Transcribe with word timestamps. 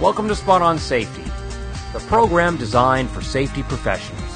Welcome 0.00 0.28
to 0.28 0.36
Spot 0.36 0.62
on 0.62 0.78
Safety, 0.78 1.24
the 1.92 1.98
program 2.06 2.56
designed 2.56 3.10
for 3.10 3.20
safety 3.20 3.64
professionals. 3.64 4.30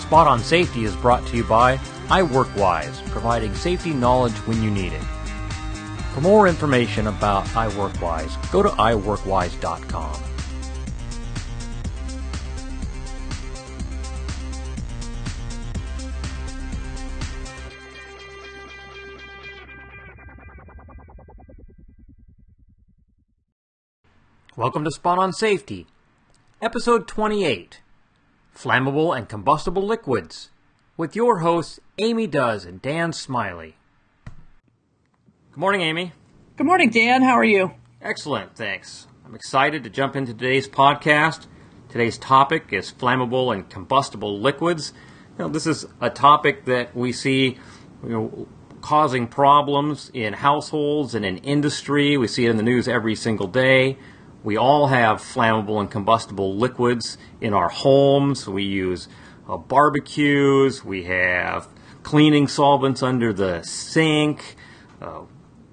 Spot 0.00 0.28
on 0.28 0.38
Safety 0.38 0.84
is 0.84 0.94
brought 0.94 1.26
to 1.26 1.36
you 1.36 1.42
by 1.42 1.78
iWorkWise, 2.06 3.04
providing 3.10 3.52
safety 3.56 3.92
knowledge 3.92 4.36
when 4.46 4.62
you 4.62 4.70
need 4.70 4.92
it. 4.92 5.02
For 6.14 6.20
more 6.20 6.46
information 6.46 7.08
about 7.08 7.46
iWorkWise, 7.46 8.52
go 8.52 8.62
to 8.62 8.68
iWorkWise.com. 8.68 10.27
Welcome 24.58 24.82
to 24.86 24.90
Spot 24.90 25.20
on 25.20 25.32
Safety, 25.32 25.86
Episode 26.60 27.06
28 27.06 27.80
Flammable 28.52 29.16
and 29.16 29.28
Combustible 29.28 29.86
Liquids, 29.86 30.50
with 30.96 31.14
your 31.14 31.38
hosts 31.38 31.78
Amy 31.98 32.26
Does 32.26 32.64
and 32.64 32.82
Dan 32.82 33.12
Smiley. 33.12 33.76
Good 35.52 35.60
morning, 35.60 35.82
Amy. 35.82 36.12
Good 36.56 36.66
morning, 36.66 36.90
Dan. 36.90 37.22
How 37.22 37.34
are 37.34 37.44
you? 37.44 37.70
Excellent, 38.02 38.56
thanks. 38.56 39.06
I'm 39.24 39.36
excited 39.36 39.84
to 39.84 39.90
jump 39.90 40.16
into 40.16 40.34
today's 40.34 40.68
podcast. 40.68 41.46
Today's 41.88 42.18
topic 42.18 42.72
is 42.72 42.90
flammable 42.92 43.54
and 43.54 43.70
combustible 43.70 44.40
liquids. 44.40 44.92
Know, 45.38 45.48
this 45.48 45.68
is 45.68 45.86
a 46.00 46.10
topic 46.10 46.64
that 46.64 46.96
we 46.96 47.12
see 47.12 47.58
you 48.02 48.08
know, 48.08 48.48
causing 48.80 49.28
problems 49.28 50.10
in 50.12 50.32
households 50.32 51.14
and 51.14 51.24
in 51.24 51.36
industry. 51.38 52.16
We 52.16 52.26
see 52.26 52.46
it 52.46 52.50
in 52.50 52.56
the 52.56 52.64
news 52.64 52.88
every 52.88 53.14
single 53.14 53.46
day. 53.46 53.98
We 54.44 54.56
all 54.56 54.86
have 54.88 55.18
flammable 55.18 55.80
and 55.80 55.90
combustible 55.90 56.56
liquids 56.56 57.18
in 57.40 57.52
our 57.54 57.68
homes. 57.68 58.46
We 58.46 58.62
use 58.62 59.08
uh, 59.48 59.56
barbecues. 59.56 60.84
We 60.84 61.04
have 61.04 61.68
cleaning 62.02 62.48
solvents 62.48 63.02
under 63.02 63.32
the 63.32 63.62
sink. 63.62 64.56
Uh, 65.00 65.22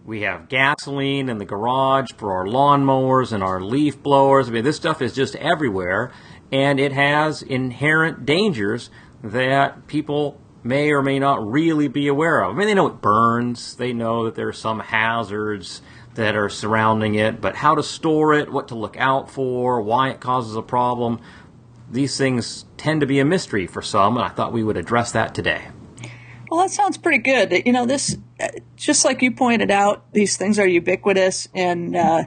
we 0.05 0.22
have 0.22 0.49
gasoline 0.49 1.30
in 1.30 1.38
the 1.38 1.45
garage 1.45 2.11
for 2.17 2.33
our 2.33 2.45
lawnmowers 2.45 3.31
and 3.31 3.44
our 3.44 3.61
leaf 3.61 4.02
blowers. 4.02 4.47
I 4.47 4.52
mean, 4.52 4.63
this 4.63 4.75
stuff 4.75 5.02
is 5.02 5.13
just 5.13 5.35
everywhere, 5.38 6.11
and 6.52 6.79
it 6.79 6.91
has 6.91 7.41
inherent 7.41 8.25
dangers 8.25 8.89
that 9.23 9.88
people 9.88 10.39
may 10.63 10.91
or 10.91 11.02
may 11.02 11.19
not 11.19 11.45
really 11.45 11.88
be 11.88 12.07
aware 12.07 12.44
of. 12.44 12.55
I 12.55 12.57
mean, 12.57 12.67
they 12.67 12.73
know 12.73 12.88
it 12.88 13.02
burns, 13.02 13.75
they 13.75 13.94
know 13.94 14.25
that 14.25 14.35
there 14.35 14.47
are 14.47 14.53
some 14.53 14.79
hazards, 14.79 15.81
that 16.16 16.35
are 16.35 16.49
surrounding 16.49 17.16
it, 17.16 17.39
but 17.39 17.55
how 17.55 17.75
to 17.75 17.83
store 17.83 18.33
it, 18.33 18.52
what 18.52 18.69
to 18.69 18.75
look 18.75 18.97
out 18.97 19.30
for, 19.30 19.81
why 19.81 20.09
it 20.09 20.19
causes 20.19 20.55
a 20.55 20.61
problem. 20.61 21.19
These 21.91 22.17
things 22.17 22.66
tend 22.77 23.02
to 23.02 23.07
be 23.07 23.19
a 23.19 23.25
mystery 23.25 23.67
for 23.67 23.81
some, 23.81 24.17
and 24.17 24.25
I 24.25 24.30
thought 24.30 24.52
we 24.52 24.63
would 24.63 24.77
address 24.77 25.11
that 25.11 25.35
today. 25.35 25.67
Well, 26.49 26.61
that 26.61 26.72
sounds 26.72 26.97
pretty 26.97 27.17
good. 27.19 27.63
You 27.66 27.73
know, 27.73 27.85
this, 27.85 28.17
just 28.75 29.03
like 29.03 29.22
you 29.22 29.31
pointed 29.31 29.72
out, 29.72 30.11
these 30.13 30.38
things 30.38 30.57
are 30.59 30.67
ubiquitous 30.67 31.47
and, 31.53 31.95
uh, 31.95 32.23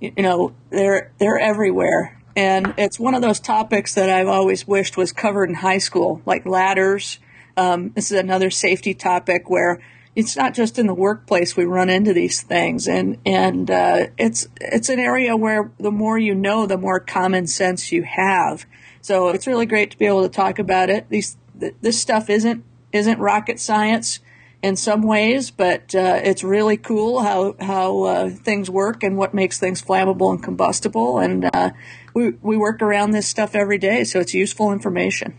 you 0.00 0.22
know, 0.22 0.54
they're, 0.70 1.12
they're 1.18 1.38
everywhere. 1.38 2.20
And 2.36 2.74
it's 2.78 2.98
one 2.98 3.14
of 3.14 3.22
those 3.22 3.38
topics 3.38 3.94
that 3.94 4.10
I've 4.10 4.28
always 4.28 4.66
wished 4.66 4.96
was 4.96 5.12
covered 5.12 5.50
in 5.50 5.56
high 5.56 5.78
school, 5.78 6.20
like 6.26 6.46
ladders. 6.46 7.20
Um, 7.56 7.92
this 7.94 8.10
is 8.10 8.18
another 8.18 8.50
safety 8.50 8.92
topic 8.94 9.48
where 9.48 9.80
it's 10.16 10.36
not 10.36 10.54
just 10.54 10.78
in 10.78 10.86
the 10.86 10.94
workplace 10.94 11.56
we 11.56 11.64
run 11.64 11.90
into 11.90 12.12
these 12.12 12.42
things, 12.42 12.86
and 12.86 13.18
and 13.26 13.70
uh, 13.70 14.06
it's 14.16 14.46
it's 14.60 14.88
an 14.88 15.00
area 15.00 15.36
where 15.36 15.72
the 15.78 15.90
more 15.90 16.18
you 16.18 16.34
know, 16.34 16.66
the 16.66 16.78
more 16.78 17.00
common 17.00 17.46
sense 17.46 17.90
you 17.90 18.04
have. 18.04 18.64
So 19.00 19.28
it's 19.28 19.46
really 19.46 19.66
great 19.66 19.90
to 19.90 19.98
be 19.98 20.06
able 20.06 20.22
to 20.22 20.28
talk 20.28 20.58
about 20.58 20.88
it. 20.88 21.08
These 21.08 21.36
th- 21.58 21.74
this 21.80 22.00
stuff 22.00 22.30
isn't 22.30 22.64
isn't 22.92 23.18
rocket 23.18 23.58
science 23.58 24.20
in 24.62 24.76
some 24.76 25.02
ways, 25.02 25.50
but 25.50 25.94
uh, 25.94 26.20
it's 26.22 26.44
really 26.44 26.76
cool 26.76 27.22
how 27.22 27.56
how 27.60 28.02
uh, 28.04 28.30
things 28.30 28.70
work 28.70 29.02
and 29.02 29.18
what 29.18 29.34
makes 29.34 29.58
things 29.58 29.82
flammable 29.82 30.30
and 30.30 30.42
combustible. 30.42 31.18
And 31.18 31.50
uh, 31.52 31.70
we 32.14 32.30
we 32.40 32.56
work 32.56 32.80
around 32.80 33.10
this 33.10 33.26
stuff 33.26 33.56
every 33.56 33.78
day, 33.78 34.04
so 34.04 34.20
it's 34.20 34.32
useful 34.32 34.72
information. 34.72 35.34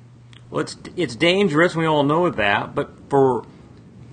Well, 0.49 0.61
it's 0.61 0.75
it's 0.97 1.15
dangerous. 1.15 1.75
We 1.75 1.85
all 1.85 2.03
know 2.03 2.29
that, 2.29 2.75
but 2.75 2.91
for 3.09 3.45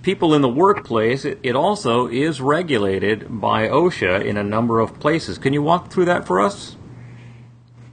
people 0.03 0.35
in 0.35 0.41
the 0.41 0.49
workplace, 0.49 1.25
it, 1.25 1.39
it, 1.41 1.55
also 1.55 2.07
is 2.07 2.39
regulated 2.39 3.41
by 3.41 3.67
OSHA 3.67 4.23
in 4.23 4.37
a 4.37 4.43
number 4.43 4.79
of 4.79 4.99
places. 4.99 5.37
Can 5.37 5.53
you 5.53 5.63
walk 5.63 5.91
through 5.91 6.05
that 6.05 6.27
for 6.27 6.39
us? 6.39 6.75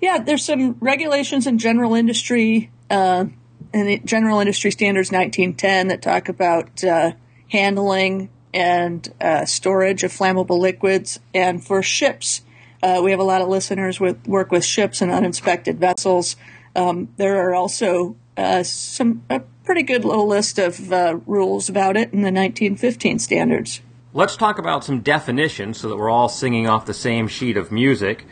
Yeah, 0.02 0.18
there's 0.18 0.44
some 0.44 0.76
regulations 0.80 1.46
in 1.46 1.58
general 1.58 1.94
industry 1.94 2.70
uh, 2.90 3.26
and 3.72 4.06
General 4.06 4.40
Industry 4.40 4.70
Standards 4.70 5.10
1910 5.10 5.88
that 5.88 6.02
talk 6.02 6.28
about 6.28 6.82
uh, 6.82 7.12
handling 7.48 8.30
and 8.52 9.12
uh, 9.20 9.44
storage 9.44 10.02
of 10.02 10.12
flammable 10.12 10.58
liquids. 10.58 11.20
And 11.32 11.64
for 11.64 11.82
ships, 11.82 12.42
uh, 12.82 13.00
we 13.04 13.10
have 13.12 13.20
a 13.20 13.24
lot 13.24 13.42
of 13.42 13.48
listeners 13.48 14.00
with 14.00 14.26
work 14.26 14.50
with 14.50 14.64
ships 14.64 15.00
and 15.00 15.12
uninspected 15.12 15.78
vessels. 15.78 16.36
Um, 16.74 17.08
there 17.16 17.36
are 17.46 17.54
also 17.54 18.16
uh, 18.36 18.62
some 18.62 19.22
pretty 19.70 19.84
good 19.84 20.04
little 20.04 20.26
list 20.26 20.58
of 20.58 20.92
uh, 20.92 21.16
rules 21.26 21.68
about 21.68 21.96
it 21.96 22.12
in 22.12 22.22
the 22.22 22.32
1915 22.32 23.20
standards. 23.20 23.80
Let's 24.12 24.36
talk 24.36 24.58
about 24.58 24.82
some 24.82 24.98
definitions 24.98 25.78
so 25.78 25.88
that 25.88 25.96
we're 25.96 26.10
all 26.10 26.28
singing 26.28 26.66
off 26.66 26.86
the 26.86 26.92
same 26.92 27.28
sheet 27.28 27.56
of 27.56 27.70
music. 27.70 28.26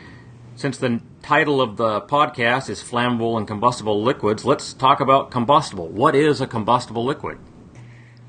Since 0.57 0.79
the 0.79 1.01
title 1.21 1.61
of 1.61 1.77
the 1.77 2.01
podcast 2.01 2.69
is 2.69 2.83
Flammable 2.83 3.37
and 3.37 3.47
Combustible 3.47 4.03
Liquids, 4.03 4.43
let's 4.43 4.73
talk 4.73 4.99
about 4.99 5.31
combustible. 5.31 5.87
What 5.87 6.13
is 6.13 6.41
a 6.41 6.45
combustible 6.45 7.05
liquid? 7.05 7.37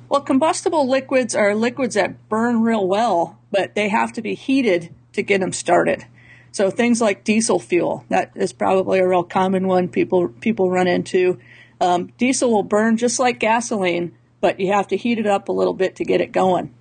Well, 0.08 0.20
combustible 0.20 0.88
liquids 0.88 1.34
are 1.34 1.52
liquids 1.52 1.96
that 1.96 2.28
burn 2.28 2.62
real 2.62 2.86
well, 2.86 3.40
but 3.50 3.74
they 3.74 3.88
have 3.88 4.12
to 4.12 4.22
be 4.22 4.34
heated 4.36 4.94
to 5.14 5.22
get 5.24 5.40
them 5.40 5.52
started. 5.52 6.06
So 6.52 6.70
things 6.70 7.00
like 7.00 7.24
diesel 7.24 7.58
fuel, 7.58 8.04
that 8.08 8.30
is 8.36 8.52
probably 8.52 9.00
a 9.00 9.08
real 9.08 9.24
common 9.24 9.66
one 9.66 9.88
people 9.88 10.28
people 10.28 10.70
run 10.70 10.86
into. 10.86 11.40
Um, 11.80 12.12
diesel 12.18 12.52
will 12.52 12.62
burn 12.62 12.96
just 12.96 13.18
like 13.18 13.40
gasoline, 13.40 14.16
but 14.40 14.60
you 14.60 14.72
have 14.72 14.88
to 14.88 14.96
heat 14.96 15.18
it 15.18 15.26
up 15.26 15.48
a 15.48 15.52
little 15.52 15.74
bit 15.74 15.96
to 15.96 16.04
get 16.04 16.20
it 16.20 16.32
going. 16.32 16.74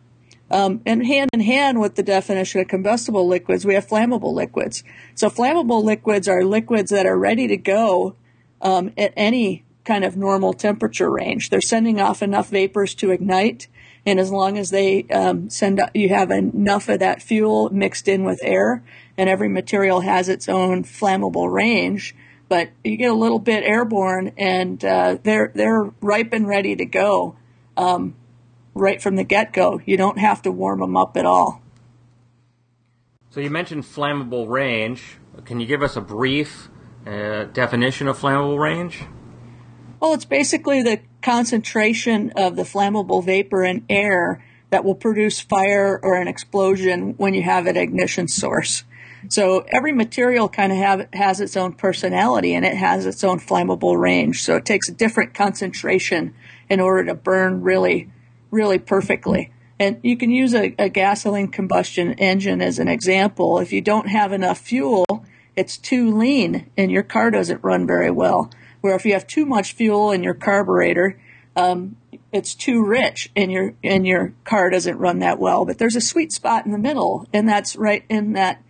Um, 0.52 0.82
and 0.86 1.06
hand 1.06 1.30
in 1.34 1.42
hand 1.42 1.80
with 1.80 1.96
the 1.96 2.04
definition 2.04 2.60
of 2.60 2.68
combustible 2.68 3.28
liquids, 3.28 3.66
we 3.66 3.76
have 3.76 3.88
flammable 3.88 4.34
liquids. 4.34 4.84
So 5.14 5.30
flammable 5.30 5.84
liquids 5.84 6.28
are 6.28 6.44
liquids 6.44 6.90
that 6.92 7.06
are 7.06 7.18
ready 7.18 7.48
to 7.48 7.58
go 7.58 8.16
um, 8.62 8.92
at 8.98 9.14
any 9.16 9.64
kind 9.86 10.04
of 10.04 10.18
normal 10.18 10.54
temperature 10.54 11.10
range. 11.10 11.50
They're 11.50 11.62
sending 11.62 12.00
off 12.02 12.24
enough 12.24 12.50
vapors 12.50 12.96
to 12.96 13.12
ignite, 13.12 13.68
and 14.06 14.20
as 14.20 14.32
long 14.32 14.58
as 14.58 14.72
they 14.72 15.04
um, 15.06 15.50
send, 15.50 15.82
you 15.94 16.10
have 16.10 16.32
enough 16.32 16.90
of 16.90 17.00
that 17.00 17.22
fuel 17.22 17.70
mixed 17.70 18.08
in 18.08 18.24
with 18.24 18.40
air, 18.42 18.84
and 19.18 19.30
every 19.30 19.50
material 19.50 20.02
has 20.02 20.30
its 20.30 20.50
own 20.50 20.84
flammable 20.84 21.52
range 21.52 22.16
but 22.50 22.72
you 22.84 22.98
get 22.98 23.12
a 23.12 23.16
little 23.16 23.40
bit 23.40 23.64
airborne, 23.64 24.34
and 24.38 24.84
uh, 24.84 25.18
they're 25.24 25.52
they're 25.54 25.92
ripe 26.02 26.34
and 26.34 26.48
ready 26.48 26.76
to 26.76 26.86
go 26.86 27.36
um, 27.78 28.16
right 28.74 29.02
from 29.02 29.16
the 29.16 29.24
get 29.24 29.54
go. 29.54 29.80
You 29.86 29.96
don't 29.96 30.18
have 30.18 30.42
to 30.42 30.52
warm 30.52 30.80
them 30.80 30.98
up 30.98 31.16
at 31.16 31.26
all. 31.26 31.62
So 33.30 33.40
you 33.40 33.52
mentioned 33.52 33.84
flammable 33.84 34.50
range. 34.50 35.18
Can 35.46 35.60
you 35.60 35.68
give 35.68 35.84
us 35.84 35.96
a 35.96 36.02
brief 36.02 36.70
uh, 37.06 37.46
definition 37.46 38.08
of 38.08 38.20
flammable 38.20 38.60
range? 38.60 39.04
Well, 40.00 40.14
it's 40.14 40.26
basically 40.26 40.82
the 40.82 41.02
concentration 41.22 42.32
of 42.36 42.56
the 42.56 42.64
flammable 42.64 43.24
vapor 43.24 43.64
in 43.64 43.86
air 43.90 44.44
that 44.72 44.84
will 44.84 44.96
produce 44.96 45.40
fire 45.40 46.00
or 46.02 46.16
an 46.16 46.28
explosion 46.28 47.16
when 47.18 47.34
you 47.34 47.44
have 47.44 47.68
an 47.68 47.78
ignition 47.78 48.28
source. 48.28 48.84
So 49.28 49.66
every 49.68 49.92
material 49.92 50.48
kind 50.48 50.72
of 50.72 50.78
have, 50.78 51.08
has 51.14 51.42
its 51.42 51.58
own 51.58 51.74
personality 51.74 52.54
and 52.54 52.66
it 52.66 52.76
has 52.76 53.06
its 53.06 53.24
own 53.24 53.40
flammable 53.40 54.00
range. 54.00 54.44
So 54.44 54.56
it 54.56 54.66
takes 54.66 54.88
a 54.88 54.94
different 54.94 55.34
concentration 55.34 56.34
in 56.70 56.80
order 56.80 57.06
to 57.06 57.16
burn 57.16 57.62
really, 57.62 58.10
really 58.52 58.80
perfectly. 58.80 59.52
And 59.80 60.00
you 60.04 60.18
can 60.18 60.30
use 60.30 60.54
a, 60.54 60.76
a 60.78 60.90
gasoline 60.90 61.50
combustion 61.50 62.14
engine 62.14 62.62
as 62.62 62.80
an 62.80 62.88
example. 62.88 63.60
If 63.60 63.72
you 63.72 63.82
don't 63.82 64.10
have 64.10 64.32
enough 64.32 64.60
fuel, 64.60 65.06
it's 65.56 65.78
too 65.78 66.16
lean 66.18 66.70
and 66.78 66.92
your 66.92 67.04
car 67.04 67.32
doesn't 67.32 67.64
run 67.64 67.86
very 67.86 68.12
well. 68.12 68.50
Where 68.82 68.96
if 68.96 69.06
you 69.06 69.14
have 69.14 69.28
too 69.28 69.46
much 69.46 69.74
fuel 69.74 70.12
in 70.12 70.24
your 70.24 70.34
carburetor, 70.34 71.20
um, 71.56 71.98
it's 72.32 72.56
too 72.56 72.86
rich 72.86 73.32
and 73.36 73.52
your 73.52 73.74
and 73.84 74.06
your 74.06 74.34
car 74.46 74.70
doesn't 74.70 74.98
run 74.98 75.20
that 75.20 75.40
well. 75.40 75.66
But 75.66 75.78
there's 75.78 75.96
a 75.96 76.02
sweet 76.02 76.32
spot 76.32 76.66
in 76.66 76.72
the 76.72 76.78
middle, 76.78 77.28
and 77.34 77.50
that's 77.50 77.76
right 77.76 78.06
in 78.08 78.34
that 78.34 78.62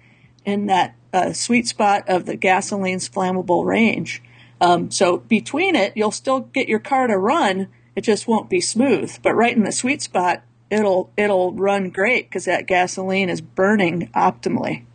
in 0.49 0.65
that 0.65 0.95
uh, 1.13 1.33
sweet 1.33 1.67
spot 1.67 2.07
of 2.07 2.25
the 2.25 2.35
gasoline's 2.35 3.09
flammable 3.09 3.65
range. 3.65 4.21
Um, 4.61 4.91
so 4.91 5.17
between 5.17 5.75
it, 5.75 5.95
you'll 5.95 6.11
still 6.11 6.41
get 6.41 6.67
your 6.67 6.79
car 6.79 7.07
to 7.07 7.17
run. 7.17 7.67
It 7.95 8.01
just 8.01 8.27
won't 8.27 8.49
be 8.49 8.61
smooth. 8.61 9.17
But 9.21 9.35
right 9.35 9.55
in 9.55 9.63
the 9.63 9.71
sweet 9.71 10.01
spot, 10.01 10.43
it'll 10.69 11.11
it'll 11.17 11.53
run 11.53 11.89
great 11.89 12.29
because 12.29 12.45
that 12.45 12.67
gasoline 12.67 13.29
is 13.29 13.41
burning 13.41 14.09
optimally. 14.15 14.85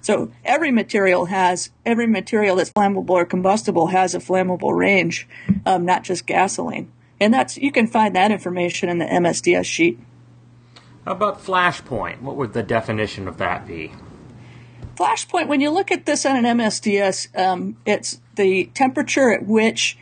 So 0.00 0.30
every 0.44 0.70
material 0.70 1.26
has 1.26 1.70
every 1.84 2.06
material 2.06 2.56
that's 2.56 2.70
flammable 2.70 3.10
or 3.10 3.24
combustible 3.24 3.88
has 3.88 4.14
a 4.14 4.18
flammable 4.20 4.76
range, 4.76 5.28
um, 5.66 5.84
not 5.84 6.04
just 6.04 6.26
gasoline. 6.26 6.90
And 7.20 7.34
that's 7.34 7.56
you 7.56 7.72
can 7.72 7.86
find 7.86 8.14
that 8.14 8.30
information 8.30 8.88
in 8.88 8.98
the 8.98 9.06
MSDS 9.06 9.64
sheet. 9.64 9.98
How 11.04 11.12
about 11.12 11.42
flashpoint? 11.42 12.20
What 12.20 12.36
would 12.36 12.52
the 12.52 12.62
definition 12.62 13.26
of 13.26 13.38
that 13.38 13.66
be? 13.66 13.92
Flashpoint, 14.98 15.46
when 15.46 15.60
you 15.60 15.70
look 15.70 15.92
at 15.92 16.06
this 16.06 16.26
on 16.26 16.44
an 16.44 16.58
MSDS, 16.58 17.38
um, 17.38 17.76
it's 17.86 18.20
the 18.34 18.64
temperature 18.74 19.32
at 19.32 19.46
which 19.46 19.96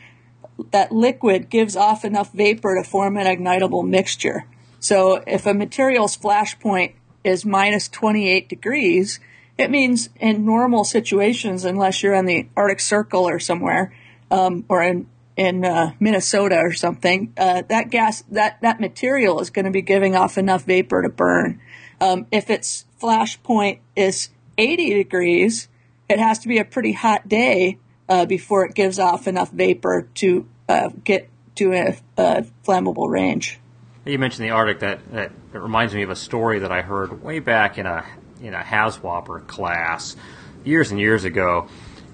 that 0.71 0.91
liquid 0.91 1.51
gives 1.51 1.75
off 1.75 2.03
enough 2.03 2.33
vapor 2.33 2.75
to 2.75 2.89
form 2.89 3.15
an 3.15 3.27
ignitable 3.27 3.87
mixture. 3.87 4.45
So 4.79 5.21
if 5.27 5.45
a 5.45 5.53
material's 5.53 6.17
flashpoint 6.17 6.93
is 7.23 7.45
minus 7.45 7.87
28 7.89 8.49
degrees, 8.49 9.19
it 9.55 9.69
means 9.69 10.09
in 10.19 10.45
normal 10.45 10.83
situations, 10.83 11.63
unless 11.63 12.01
you're 12.01 12.15
on 12.15 12.25
the 12.25 12.47
Arctic 12.55 12.79
Circle 12.79 13.27
or 13.27 13.39
somewhere, 13.39 13.93
um, 14.31 14.65
or 14.67 14.81
in 14.81 15.07
in 15.35 15.63
uh, 15.63 15.91
Minnesota 15.99 16.57
or 16.57 16.73
something, 16.73 17.31
uh, 17.37 17.61
that 17.69 17.91
gas 17.91 18.23
that 18.31 18.59
that 18.61 18.79
material 18.79 19.39
is 19.41 19.51
going 19.51 19.65
to 19.65 19.71
be 19.71 19.83
giving 19.83 20.15
off 20.15 20.39
enough 20.39 20.65
vapor 20.65 21.03
to 21.03 21.09
burn. 21.09 21.61
Um, 22.01 22.25
if 22.31 22.49
its 22.49 22.85
flash 22.97 23.41
point 23.43 23.81
is 23.95 24.29
80 24.57 24.93
degrees, 24.93 25.67
it 26.09 26.19
has 26.19 26.39
to 26.39 26.47
be 26.47 26.59
a 26.59 26.65
pretty 26.65 26.93
hot 26.93 27.27
day 27.27 27.77
uh, 28.09 28.25
before 28.25 28.65
it 28.65 28.73
gives 28.73 28.99
off 28.99 29.27
enough 29.27 29.51
vapor 29.51 30.07
to 30.15 30.47
uh, 30.69 30.89
get 31.03 31.29
to 31.55 31.73
a, 31.73 31.97
a, 32.17 32.45
flammable 32.65 33.09
range. 33.09 33.59
You 34.05 34.19
mentioned 34.19 34.47
the 34.47 34.51
Arctic. 34.51 34.79
That, 34.79 35.11
that 35.11 35.31
it 35.53 35.57
reminds 35.57 35.93
me 35.93 36.03
of 36.03 36.09
a 36.09 36.15
story 36.15 36.59
that 36.59 36.71
I 36.71 36.81
heard 36.81 37.21
way 37.21 37.39
back 37.39 37.77
in 37.77 37.85
a 37.85 38.05
in 38.41 38.53
a 38.53 38.61
HAZWOPER 38.61 39.47
class 39.47 40.15
years 40.63 40.91
and 40.91 40.99
years 40.99 41.23
ago. 41.23 41.67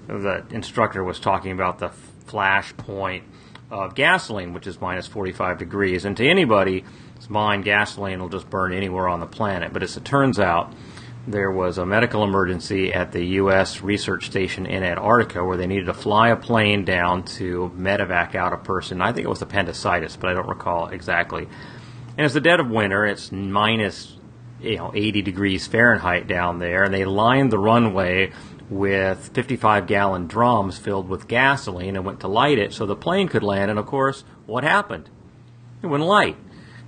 The 0.06 0.44
instructor 0.50 1.04
was 1.04 1.20
talking 1.20 1.52
about 1.52 1.78
the 1.78 1.90
flash 2.26 2.76
point 2.76 3.24
of 3.70 3.94
gasoline, 3.94 4.54
which 4.54 4.66
is 4.66 4.80
minus 4.80 5.06
45 5.06 5.58
degrees. 5.58 6.04
And 6.04 6.16
to 6.16 6.26
anybody's 6.26 6.82
mind, 7.28 7.64
gasoline 7.64 8.20
will 8.20 8.28
just 8.28 8.48
burn 8.50 8.72
anywhere 8.72 9.08
on 9.08 9.20
the 9.20 9.26
planet. 9.26 9.72
But 9.72 9.82
as 9.82 9.96
it 9.96 10.04
turns 10.04 10.38
out, 10.38 10.72
there 11.26 11.50
was 11.50 11.78
a 11.78 11.86
medical 11.86 12.22
emergency 12.22 12.92
at 12.92 13.12
the 13.12 13.24
U.S. 13.24 13.80
research 13.80 14.26
station 14.26 14.66
in 14.66 14.82
Antarctica 14.82 15.42
where 15.44 15.56
they 15.56 15.66
needed 15.66 15.86
to 15.86 15.94
fly 15.94 16.28
a 16.28 16.36
plane 16.36 16.84
down 16.84 17.24
to 17.24 17.72
medevac 17.76 18.34
out 18.34 18.52
a 18.52 18.58
person. 18.58 19.00
I 19.00 19.12
think 19.12 19.24
it 19.24 19.30
was 19.30 19.40
appendicitis, 19.40 20.16
but 20.16 20.30
I 20.30 20.34
don't 20.34 20.48
recall 20.48 20.88
exactly. 20.88 21.48
And 22.16 22.24
it's 22.24 22.34
the 22.34 22.40
dead 22.40 22.60
of 22.60 22.68
winter. 22.68 23.06
It's 23.06 23.32
minus 23.32 24.16
you 24.60 24.76
know 24.76 24.92
80 24.94 25.22
degrees 25.22 25.66
Fahrenheit 25.66 26.28
down 26.28 26.58
there, 26.58 26.82
and 26.82 26.92
they 26.92 27.06
lined 27.06 27.50
the 27.50 27.58
runway 27.58 28.32
with 28.68 29.30
55 29.34 29.86
gallon 29.86 30.26
drums 30.26 30.78
filled 30.78 31.08
with 31.08 31.26
gasoline 31.26 31.96
and 31.96 32.04
went 32.04 32.20
to 32.20 32.28
light 32.28 32.58
it 32.58 32.72
so 32.72 32.86
the 32.86 32.96
plane 32.96 33.28
could 33.28 33.42
land. 33.42 33.70
And 33.70 33.78
of 33.80 33.86
course, 33.86 34.24
what 34.46 34.62
happened? 34.62 35.08
It 35.82 35.86
wouldn't 35.86 36.08
light 36.08 36.36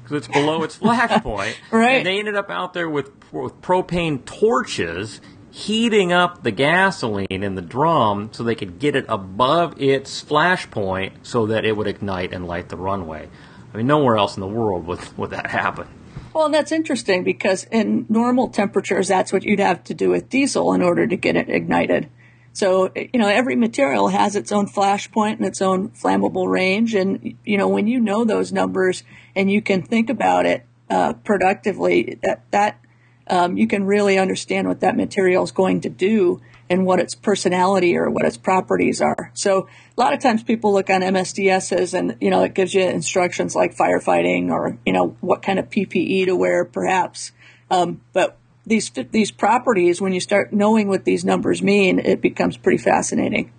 because 0.06 0.26
it's 0.26 0.28
below 0.28 0.62
its 0.62 0.76
flash 0.76 1.22
point. 1.22 1.58
right. 1.72 1.96
And 1.96 2.06
they 2.06 2.18
ended 2.18 2.36
up 2.36 2.48
out 2.48 2.74
there 2.74 2.88
with, 2.88 3.10
with 3.32 3.60
propane 3.60 4.24
torches 4.24 5.20
heating 5.50 6.12
up 6.12 6.42
the 6.42 6.50
gasoline 6.50 7.26
in 7.30 7.54
the 7.54 7.62
drum 7.62 8.28
so 8.32 8.42
they 8.42 8.54
could 8.54 8.78
get 8.78 8.94
it 8.94 9.06
above 9.08 9.80
its 9.80 10.20
flash 10.20 10.70
point 10.70 11.14
so 11.26 11.46
that 11.46 11.64
it 11.64 11.76
would 11.76 11.86
ignite 11.86 12.32
and 12.32 12.46
light 12.46 12.68
the 12.68 12.76
runway. 12.76 13.28
I 13.72 13.76
mean, 13.76 13.86
nowhere 13.86 14.16
else 14.16 14.36
in 14.36 14.42
the 14.42 14.46
world 14.46 14.86
would, 14.86 15.00
would 15.18 15.30
that 15.30 15.48
happen. 15.48 15.88
Well, 16.34 16.44
and 16.44 16.54
that's 16.54 16.72
interesting 16.72 17.24
because 17.24 17.64
in 17.64 18.04
normal 18.10 18.48
temperatures, 18.48 19.08
that's 19.08 19.32
what 19.32 19.42
you'd 19.42 19.58
have 19.58 19.82
to 19.84 19.94
do 19.94 20.10
with 20.10 20.28
diesel 20.28 20.74
in 20.74 20.82
order 20.82 21.06
to 21.06 21.16
get 21.16 21.36
it 21.36 21.48
ignited. 21.48 22.10
So, 22.56 22.90
you 22.96 23.20
know, 23.20 23.28
every 23.28 23.54
material 23.54 24.08
has 24.08 24.34
its 24.34 24.50
own 24.50 24.66
flash 24.66 25.12
point 25.12 25.38
and 25.38 25.46
its 25.46 25.60
own 25.60 25.90
flammable 25.90 26.50
range. 26.50 26.94
And, 26.94 27.36
you 27.44 27.58
know, 27.58 27.68
when 27.68 27.86
you 27.86 28.00
know 28.00 28.24
those 28.24 28.50
numbers 28.50 29.02
and 29.34 29.52
you 29.52 29.60
can 29.60 29.82
think 29.82 30.08
about 30.08 30.46
it 30.46 30.64
uh, 30.88 31.12
productively, 31.12 32.18
that, 32.22 32.50
that 32.52 32.80
um, 33.26 33.58
you 33.58 33.66
can 33.66 33.84
really 33.84 34.16
understand 34.16 34.68
what 34.68 34.80
that 34.80 34.96
material 34.96 35.44
is 35.44 35.52
going 35.52 35.82
to 35.82 35.90
do 35.90 36.40
and 36.70 36.86
what 36.86 36.98
its 36.98 37.14
personality 37.14 37.94
or 37.94 38.08
what 38.08 38.24
its 38.24 38.38
properties 38.38 39.02
are. 39.02 39.32
So 39.34 39.68
a 39.94 40.00
lot 40.00 40.14
of 40.14 40.20
times 40.20 40.42
people 40.42 40.72
look 40.72 40.88
on 40.88 41.02
MSDSs 41.02 41.92
and, 41.92 42.16
you 42.22 42.30
know, 42.30 42.42
it 42.42 42.54
gives 42.54 42.72
you 42.72 42.80
instructions 42.84 43.54
like 43.54 43.76
firefighting 43.76 44.48
or, 44.48 44.78
you 44.86 44.94
know, 44.94 45.08
what 45.20 45.42
kind 45.42 45.58
of 45.58 45.68
PPE 45.68 46.24
to 46.24 46.34
wear 46.34 46.64
perhaps. 46.64 47.32
Um, 47.70 48.00
but 48.14 48.38
these, 48.66 48.90
these 48.90 49.30
properties, 49.30 50.00
when 50.00 50.12
you 50.12 50.20
start 50.20 50.52
knowing 50.52 50.88
what 50.88 51.04
these 51.04 51.24
numbers 51.24 51.62
mean, 51.62 51.98
it 52.00 52.20
becomes 52.20 52.56
pretty 52.56 52.78
fascinating. 52.78 53.52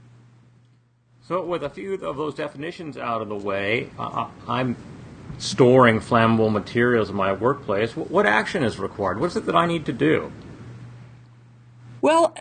So 1.27 1.43
with 1.43 1.63
a 1.63 1.69
few 1.69 1.93
of 1.93 2.17
those 2.17 2.35
definitions 2.35 2.97
out 2.97 3.21
of 3.21 3.29
the 3.29 3.35
way, 3.35 3.89
uh, 3.97 4.29
I'm 4.47 4.75
storing 5.37 5.99
flammable 5.99 6.51
materials 6.51 7.09
in 7.09 7.15
my 7.15 7.33
workplace. 7.33 7.95
What 7.95 8.25
action 8.25 8.63
is 8.63 8.79
required? 8.79 9.19
What 9.19 9.27
is 9.27 9.37
it 9.37 9.45
that 9.45 9.55
I 9.55 9.65
need 9.65 9.85
to 9.85 9.93
do? 9.93 10.31
Well, 12.01 12.35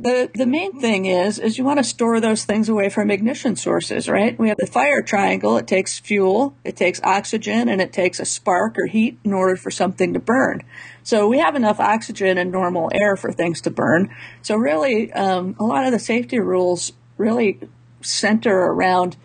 the 0.00 0.30
the 0.32 0.46
main 0.46 0.80
thing 0.80 1.06
is 1.06 1.40
is 1.40 1.58
you 1.58 1.64
want 1.64 1.78
to 1.78 1.84
store 1.84 2.20
those 2.20 2.44
things 2.44 2.68
away 2.68 2.88
from 2.88 3.10
ignition 3.10 3.56
sources, 3.56 4.08
right? 4.08 4.38
We 4.38 4.48
have 4.48 4.56
the 4.56 4.66
fire 4.66 5.02
triangle. 5.02 5.56
It 5.56 5.66
takes 5.66 5.98
fuel, 5.98 6.54
it 6.62 6.76
takes 6.76 7.00
oxygen, 7.02 7.68
and 7.68 7.80
it 7.80 7.92
takes 7.92 8.20
a 8.20 8.24
spark 8.24 8.78
or 8.78 8.86
heat 8.86 9.18
in 9.24 9.32
order 9.32 9.56
for 9.56 9.72
something 9.72 10.14
to 10.14 10.20
burn. 10.20 10.62
So 11.02 11.26
we 11.26 11.38
have 11.38 11.56
enough 11.56 11.80
oxygen 11.80 12.38
and 12.38 12.52
normal 12.52 12.90
air 12.94 13.16
for 13.16 13.32
things 13.32 13.60
to 13.62 13.70
burn. 13.70 14.14
So 14.40 14.54
really, 14.54 15.12
um, 15.12 15.56
a 15.58 15.64
lot 15.64 15.84
of 15.84 15.90
the 15.90 15.98
safety 15.98 16.38
rules 16.38 16.92
really 17.16 17.58
center 18.00 18.56
around 18.56 19.16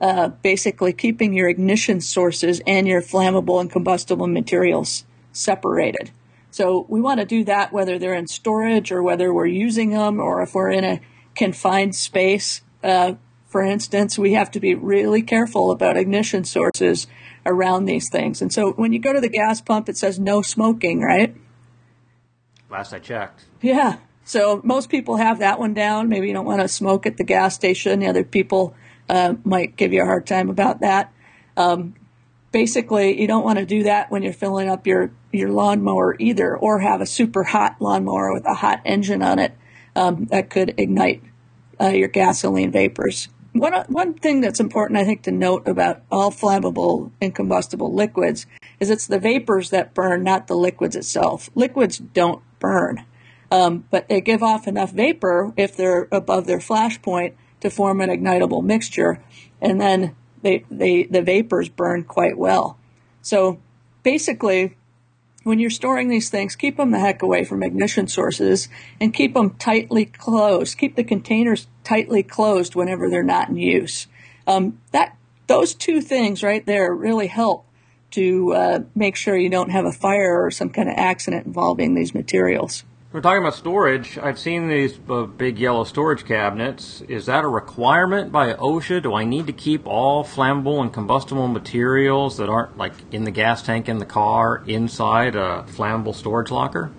uh, 0.00 0.28
basically 0.28 0.92
keeping 0.92 1.34
your 1.34 1.48
ignition 1.48 2.00
sources 2.00 2.60
and 2.66 2.88
your 2.88 3.00
flammable 3.00 3.60
and 3.60 3.70
combustible 3.70 4.26
materials 4.26 5.04
separated. 5.32 6.10
So 6.56 6.86
we 6.88 7.02
want 7.02 7.20
to 7.20 7.26
do 7.26 7.44
that 7.44 7.70
whether 7.70 7.98
they're 7.98 8.14
in 8.14 8.28
storage 8.28 8.90
or 8.90 9.02
whether 9.02 9.30
we're 9.30 9.44
using 9.44 9.90
them 9.90 10.18
or 10.18 10.40
if 10.40 10.54
we're 10.54 10.70
in 10.70 10.84
a 10.84 11.02
confined 11.34 11.94
space. 11.94 12.62
Uh, 12.82 13.16
for 13.46 13.62
instance, 13.62 14.18
we 14.18 14.32
have 14.32 14.50
to 14.52 14.58
be 14.58 14.74
really 14.74 15.20
careful 15.20 15.70
about 15.70 15.98
ignition 15.98 16.44
sources 16.44 17.08
around 17.44 17.84
these 17.84 18.08
things. 18.08 18.40
And 18.40 18.50
so 18.50 18.72
when 18.72 18.94
you 18.94 18.98
go 18.98 19.12
to 19.12 19.20
the 19.20 19.28
gas 19.28 19.60
pump, 19.60 19.90
it 19.90 19.98
says 19.98 20.18
no 20.18 20.40
smoking, 20.40 21.02
right? 21.02 21.36
Last 22.70 22.94
I 22.94 23.00
checked. 23.00 23.44
Yeah. 23.60 23.98
So 24.24 24.62
most 24.64 24.88
people 24.88 25.16
have 25.16 25.40
that 25.40 25.60
one 25.60 25.74
down. 25.74 26.08
Maybe 26.08 26.28
you 26.28 26.32
don't 26.32 26.46
want 26.46 26.62
to 26.62 26.68
smoke 26.68 27.04
at 27.04 27.18
the 27.18 27.24
gas 27.24 27.54
station. 27.54 28.00
The 28.00 28.06
other 28.06 28.24
people 28.24 28.74
uh, 29.10 29.34
might 29.44 29.76
give 29.76 29.92
you 29.92 30.00
a 30.00 30.06
hard 30.06 30.26
time 30.26 30.48
about 30.48 30.80
that. 30.80 31.12
Um, 31.54 31.96
basically 32.56 33.20
you 33.20 33.26
don't 33.26 33.44
want 33.44 33.58
to 33.58 33.66
do 33.66 33.82
that 33.82 34.10
when 34.10 34.22
you're 34.22 34.32
filling 34.32 34.66
up 34.66 34.86
your 34.86 35.10
your 35.30 35.50
lawnmower 35.50 36.16
either, 36.18 36.56
or 36.56 36.78
have 36.78 37.02
a 37.02 37.06
super 37.06 37.44
hot 37.44 37.76
lawnmower 37.80 38.32
with 38.32 38.46
a 38.46 38.54
hot 38.54 38.80
engine 38.86 39.22
on 39.22 39.38
it 39.38 39.52
um, 39.94 40.24
that 40.30 40.48
could 40.48 40.72
ignite 40.78 41.22
uh, 41.78 41.88
your 41.88 42.08
gasoline 42.08 42.72
vapors. 42.72 43.28
One 43.52 43.74
one 43.88 44.14
thing 44.14 44.40
that's 44.40 44.58
important, 44.58 44.98
I 44.98 45.04
think, 45.04 45.22
to 45.24 45.30
note 45.30 45.68
about 45.68 46.00
all 46.10 46.30
flammable 46.30 47.10
and 47.20 47.34
combustible 47.34 47.92
liquids 47.92 48.46
is 48.80 48.88
it's 48.88 49.06
the 49.06 49.18
vapors 49.18 49.68
that 49.68 49.92
burn, 49.92 50.24
not 50.24 50.46
the 50.46 50.56
liquids 50.56 50.96
itself. 50.96 51.50
Liquids 51.54 51.98
don't 51.98 52.42
burn, 52.58 53.04
um, 53.50 53.84
but 53.90 54.08
they 54.08 54.22
give 54.22 54.42
off 54.42 54.66
enough 54.66 54.92
vapor 54.92 55.52
if 55.58 55.76
they're 55.76 56.08
above 56.10 56.46
their 56.46 56.60
flash 56.60 57.02
point 57.02 57.36
to 57.60 57.68
form 57.68 58.00
an 58.00 58.08
ignitable 58.08 58.64
mixture, 58.64 59.22
and 59.60 59.78
then 59.78 60.16
they, 60.46 60.64
they, 60.70 61.02
the 61.02 61.22
vapors 61.22 61.68
burn 61.68 62.04
quite 62.04 62.38
well. 62.38 62.78
So 63.20 63.58
basically, 64.04 64.76
when 65.42 65.58
you're 65.58 65.70
storing 65.70 66.08
these 66.08 66.30
things, 66.30 66.54
keep 66.54 66.76
them 66.76 66.92
the 66.92 67.00
heck 67.00 67.20
away 67.20 67.42
from 67.44 67.64
ignition 67.64 68.06
sources 68.06 68.68
and 69.00 69.12
keep 69.12 69.34
them 69.34 69.50
tightly 69.50 70.04
closed. 70.04 70.78
Keep 70.78 70.94
the 70.94 71.02
containers 71.02 71.66
tightly 71.82 72.22
closed 72.22 72.76
whenever 72.76 73.10
they're 73.10 73.24
not 73.24 73.48
in 73.48 73.56
use. 73.56 74.06
Um, 74.46 74.80
that 74.92 75.16
those 75.48 75.74
two 75.74 76.00
things 76.00 76.44
right 76.44 76.64
there 76.64 76.94
really 76.94 77.26
help 77.26 77.64
to 78.12 78.54
uh, 78.54 78.80
make 78.94 79.16
sure 79.16 79.36
you 79.36 79.50
don't 79.50 79.70
have 79.70 79.84
a 79.84 79.92
fire 79.92 80.44
or 80.44 80.52
some 80.52 80.70
kind 80.70 80.88
of 80.88 80.94
accident 80.96 81.46
involving 81.46 81.94
these 81.94 82.14
materials. 82.14 82.84
We're 83.12 83.20
talking 83.20 83.40
about 83.40 83.54
storage. 83.54 84.18
I've 84.18 84.38
seen 84.38 84.68
these 84.68 84.98
uh, 85.08 85.22
big 85.22 85.60
yellow 85.60 85.84
storage 85.84 86.24
cabinets. 86.24 87.02
Is 87.02 87.26
that 87.26 87.44
a 87.44 87.48
requirement 87.48 88.32
by 88.32 88.52
OSHA? 88.52 89.04
Do 89.04 89.14
I 89.14 89.24
need 89.24 89.46
to 89.46 89.52
keep 89.52 89.86
all 89.86 90.24
flammable 90.24 90.82
and 90.82 90.92
combustible 90.92 91.46
materials 91.46 92.36
that 92.38 92.48
aren't 92.48 92.76
like 92.76 92.92
in 93.12 93.22
the 93.22 93.30
gas 93.30 93.62
tank 93.62 93.88
in 93.88 93.98
the 93.98 94.06
car 94.06 94.64
inside 94.66 95.36
a 95.36 95.64
flammable 95.68 96.16
storage 96.16 96.50
locker? 96.50 96.90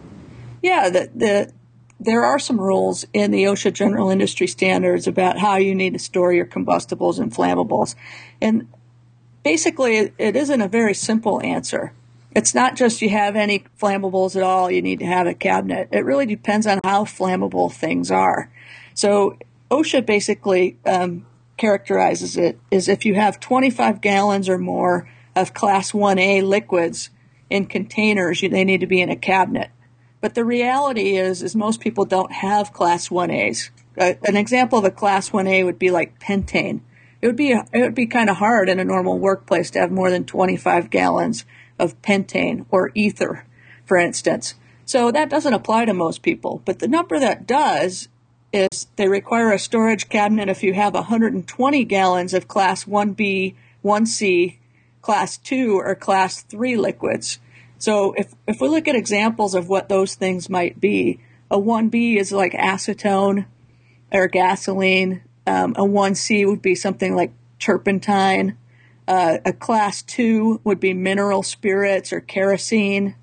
Yeah, 0.64 0.90
the, 0.90 1.12
the 1.14 1.54
there 2.00 2.24
are 2.24 2.40
some 2.40 2.60
rules 2.60 3.06
in 3.12 3.32
the 3.32 3.44
OSHA 3.44 3.74
general 3.74 4.10
industry 4.10 4.48
standards 4.48 5.08
about 5.08 5.38
how 5.38 5.58
you 5.58 5.76
need 5.76 5.94
to 5.94 6.00
store 6.00 6.32
your 6.32 6.46
combustibles 6.46 7.20
and 7.20 7.34
flammables. 7.34 7.96
And 8.42 8.70
basically, 9.44 9.98
it, 9.98 10.14
it 10.18 10.36
isn't 10.38 10.62
a 10.62 10.70
very 10.70 10.94
simple 10.94 11.42
answer. 11.42 11.94
It's 12.38 12.54
not 12.54 12.76
just 12.76 13.02
you 13.02 13.10
have 13.10 13.36
any 13.36 13.64
flammables 13.82 14.36
at 14.36 14.44
all, 14.44 14.70
you 14.70 14.84
need 14.84 15.00
to 15.00 15.08
have 15.08 15.26
a 15.26 15.34
cabinet. 15.34 15.90
It 15.92 16.06
really 16.06 16.28
depends 16.28 16.68
on 16.68 16.80
how 16.84 17.04
flammable 17.04 17.74
things 17.74 18.12
are. 18.12 18.52
So 18.94 19.40
OSHA 19.72 20.06
basically 20.06 20.78
um, 20.86 21.26
characterizes 21.58 22.38
it 22.38 22.60
is 22.70 22.88
if 22.88 23.06
you 23.06 23.16
have 23.16 23.40
25 23.40 24.02
gallons 24.02 24.50
or 24.50 24.60
more 24.60 25.10
of 25.36 25.56
class 25.56 25.94
1A 25.94 26.44
liquids 26.44 27.10
in 27.50 27.66
containers, 27.66 28.42
they 28.42 28.64
need 28.64 28.82
to 28.82 28.88
be 28.88 29.02
in 29.02 29.10
a 29.10 29.16
cabinet. 29.16 29.72
But 30.22 30.36
the 30.36 30.46
reality 30.46 31.18
is, 31.18 31.42
is 31.42 31.56
most 31.56 31.80
people 31.80 32.06
don't 32.06 32.32
have 32.32 32.72
class 32.72 33.10
1As. 33.10 33.72
Uh, 33.98 34.14
an 34.28 34.38
example 34.38 34.78
of 34.78 34.86
a 34.86 34.92
class 34.92 35.32
1A 35.32 35.66
would 35.66 35.80
be 35.80 35.90
like 35.90 36.20
pentane. 36.20 36.82
It 37.20 37.26
would 37.26 37.36
be, 37.36 37.52
it 37.52 37.66
would 37.74 37.96
be 37.96 38.06
kind 38.06 38.30
of 38.30 38.38
hard 38.38 38.70
in 38.70 38.80
a 38.80 38.86
normal 38.86 39.18
workplace 39.18 39.72
to 39.72 39.80
have 39.80 39.92
more 39.92 40.12
than 40.12 40.26
25 40.26 40.92
gallons 40.92 41.44
of 41.80 42.02
pentane 42.02 42.66
or 42.70 42.92
ether, 42.94 43.46
for 43.86 43.98
instance. 43.98 44.56
So 44.86 45.12
that 45.12 45.30
doesn't 45.30 45.54
apply 45.54 45.86
to 45.86 45.94
most 45.94 46.22
people. 46.22 46.62
But 46.66 46.80
the 46.80 46.88
number 46.88 47.20
that 47.20 47.46
does 47.46 48.08
is 48.54 48.88
they 48.96 49.08
require 49.08 49.52
a 49.52 49.60
storage 49.60 50.10
cabinet 50.10 50.50
if 50.50 50.64
you 50.64 50.74
have 50.74 50.94
120 50.94 51.84
gallons 51.86 52.34
of 52.34 52.48
class 52.48 52.86
1B, 52.86 53.56
1C, 53.84 54.58
class 55.02 55.38
2, 55.38 55.78
or 55.78 55.96
class 55.96 56.42
3 56.44 56.78
liquids. 56.78 57.40
So 57.78 58.14
if, 58.18 58.34
if 58.48 58.62
we 58.62 58.70
look 58.70 58.88
at 58.88 58.96
examples 58.96 59.54
of 59.54 59.68
what 59.68 59.90
those 59.90 60.16
things 60.16 60.50
might 60.50 60.80
be, 60.80 61.20
a 61.52 61.58
1B 61.58 62.18
is 62.18 62.32
like 62.32 62.54
acetone 62.54 63.46
or 64.12 64.28
gasoline. 64.28 65.22
Um, 65.46 65.72
a 65.78 65.84
1C 65.84 66.48
would 66.48 66.62
be 66.62 66.76
something 66.76 67.16
like 67.16 67.32
turpentine. 67.60 68.58
Uh, 69.08 69.38
a 69.46 69.54
class 69.54 70.02
2 70.04 70.62
would 70.64 70.80
be 70.80 70.94
mineral 70.94 71.44
spirits 71.44 72.12
or 72.12 72.20
kerosene. 72.20 73.16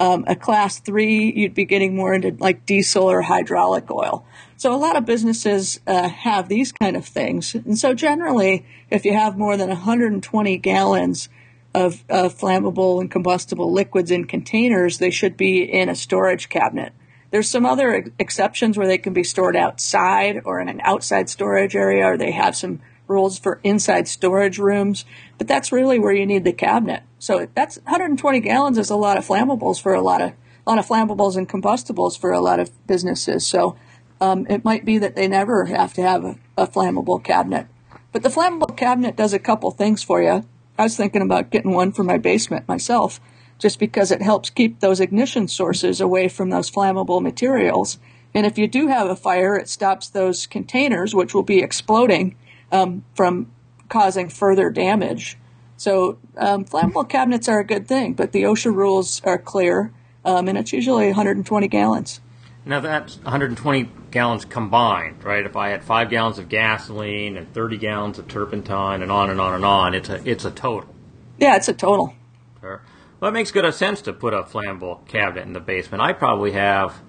Um, 0.00 0.24
a 0.26 0.36
class 0.36 0.78
3, 0.78 1.32
you'd 1.36 1.54
be 1.54 1.64
getting 1.64 1.96
more 1.96 2.14
into 2.14 2.34
like 2.38 2.64
diesel 2.64 3.10
or 3.10 3.22
hydraulic 3.22 3.90
oil. 3.90 4.24
So 4.56 4.74
a 4.74 4.76
lot 4.76 4.96
of 4.96 5.04
businesses 5.04 5.80
uh, 5.86 6.08
have 6.08 6.48
these 6.48 6.72
kind 6.72 6.96
of 6.96 7.04
things. 7.04 7.54
And 7.54 7.76
so 7.76 7.94
generally, 7.94 8.64
if 8.90 9.04
you 9.04 9.12
have 9.12 9.36
more 9.36 9.56
than 9.56 9.68
120 9.68 10.58
gallons 10.58 11.28
of, 11.74 12.04
of 12.08 12.36
flammable 12.38 13.00
and 13.00 13.10
combustible 13.10 13.72
liquids 13.72 14.10
in 14.10 14.24
containers, 14.24 14.98
they 14.98 15.10
should 15.10 15.36
be 15.36 15.62
in 15.62 15.88
a 15.88 15.94
storage 15.94 16.48
cabinet. 16.48 16.92
There's 17.30 17.50
some 17.50 17.66
other 17.66 17.94
ex- 17.94 18.10
exceptions 18.18 18.78
where 18.78 18.86
they 18.86 18.98
can 18.98 19.12
be 19.12 19.24
stored 19.24 19.56
outside 19.56 20.40
or 20.44 20.60
in 20.60 20.68
an 20.68 20.80
outside 20.82 21.28
storage 21.28 21.76
area, 21.76 22.06
or 22.06 22.16
they 22.16 22.30
have 22.30 22.56
some 22.56 22.80
rules 23.08 23.38
for 23.38 23.60
inside 23.64 24.06
storage 24.06 24.58
rooms. 24.58 25.04
But 25.38 25.48
that's 25.48 25.72
really 25.72 25.98
where 25.98 26.12
you 26.12 26.26
need 26.26 26.44
the 26.44 26.52
cabinet. 26.52 27.02
So 27.18 27.48
that's 27.54 27.78
120 27.78 28.40
gallons 28.40 28.78
is 28.78 28.90
a 28.90 28.96
lot 28.96 29.18
of 29.18 29.26
flammables 29.26 29.80
for 29.80 29.94
a 29.94 30.00
lot 30.00 30.20
of 30.20 30.30
a 30.30 30.70
lot 30.70 30.78
of 30.78 30.86
flammables 30.86 31.36
and 31.36 31.48
combustibles 31.48 32.16
for 32.16 32.30
a 32.30 32.40
lot 32.40 32.60
of 32.60 32.70
businesses. 32.86 33.46
So 33.46 33.76
um, 34.20 34.46
it 34.50 34.64
might 34.64 34.84
be 34.84 34.98
that 34.98 35.16
they 35.16 35.26
never 35.26 35.64
have 35.64 35.94
to 35.94 36.02
have 36.02 36.24
a, 36.24 36.36
a 36.58 36.66
flammable 36.66 37.22
cabinet. 37.24 37.66
But 38.12 38.22
the 38.22 38.28
flammable 38.28 38.76
cabinet 38.76 39.16
does 39.16 39.32
a 39.32 39.38
couple 39.38 39.70
things 39.70 40.02
for 40.02 40.22
you. 40.22 40.44
I 40.78 40.82
was 40.82 40.96
thinking 40.96 41.22
about 41.22 41.50
getting 41.50 41.72
one 41.72 41.92
for 41.92 42.04
my 42.04 42.18
basement 42.18 42.68
myself, 42.68 43.20
just 43.58 43.78
because 43.78 44.10
it 44.10 44.22
helps 44.22 44.50
keep 44.50 44.80
those 44.80 45.00
ignition 45.00 45.48
sources 45.48 46.00
away 46.00 46.28
from 46.28 46.50
those 46.50 46.70
flammable 46.70 47.22
materials. 47.22 47.98
And 48.34 48.46
if 48.46 48.58
you 48.58 48.68
do 48.68 48.88
have 48.88 49.08
a 49.08 49.16
fire, 49.16 49.56
it 49.56 49.68
stops 49.68 50.08
those 50.08 50.46
containers, 50.46 51.14
which 51.14 51.34
will 51.34 51.42
be 51.42 51.62
exploding, 51.62 52.36
um, 52.72 53.04
from 53.14 53.50
causing 53.88 54.28
further 54.28 54.70
damage. 54.70 55.38
So 55.76 56.18
um, 56.36 56.64
flammable 56.64 57.08
cabinets 57.08 57.48
are 57.48 57.60
a 57.60 57.64
good 57.64 57.86
thing, 57.86 58.14
but 58.14 58.32
the 58.32 58.42
OSHA 58.42 58.74
rules 58.74 59.22
are 59.24 59.38
clear, 59.38 59.92
um, 60.24 60.48
and 60.48 60.58
it's 60.58 60.72
usually 60.72 61.06
120 61.06 61.68
gallons. 61.68 62.20
Now 62.64 62.80
that's 62.80 63.16
120 63.18 63.88
gallons 64.10 64.44
combined, 64.44 65.24
right? 65.24 65.46
If 65.46 65.56
I 65.56 65.70
had 65.70 65.84
five 65.84 66.10
gallons 66.10 66.38
of 66.38 66.48
gasoline 66.48 67.36
and 67.36 67.52
30 67.54 67.78
gallons 67.78 68.18
of 68.18 68.28
turpentine 68.28 69.02
and 69.02 69.10
on 69.10 69.30
and 69.30 69.40
on 69.40 69.54
and 69.54 69.64
on, 69.64 69.94
it's 69.94 70.08
a 70.08 70.28
it's 70.28 70.44
a 70.44 70.50
total. 70.50 70.94
Yeah, 71.38 71.56
it's 71.56 71.68
a 71.68 71.72
total. 71.72 72.14
Sure. 72.60 72.82
Well, 73.20 73.30
it 73.30 73.32
makes 73.32 73.50
good 73.50 73.72
sense 73.72 74.02
to 74.02 74.12
put 74.12 74.34
a 74.34 74.42
flammable 74.42 75.06
cabinet 75.06 75.46
in 75.46 75.52
the 75.52 75.60
basement. 75.60 76.02
I 76.02 76.12
probably 76.12 76.52
have, 76.52 77.00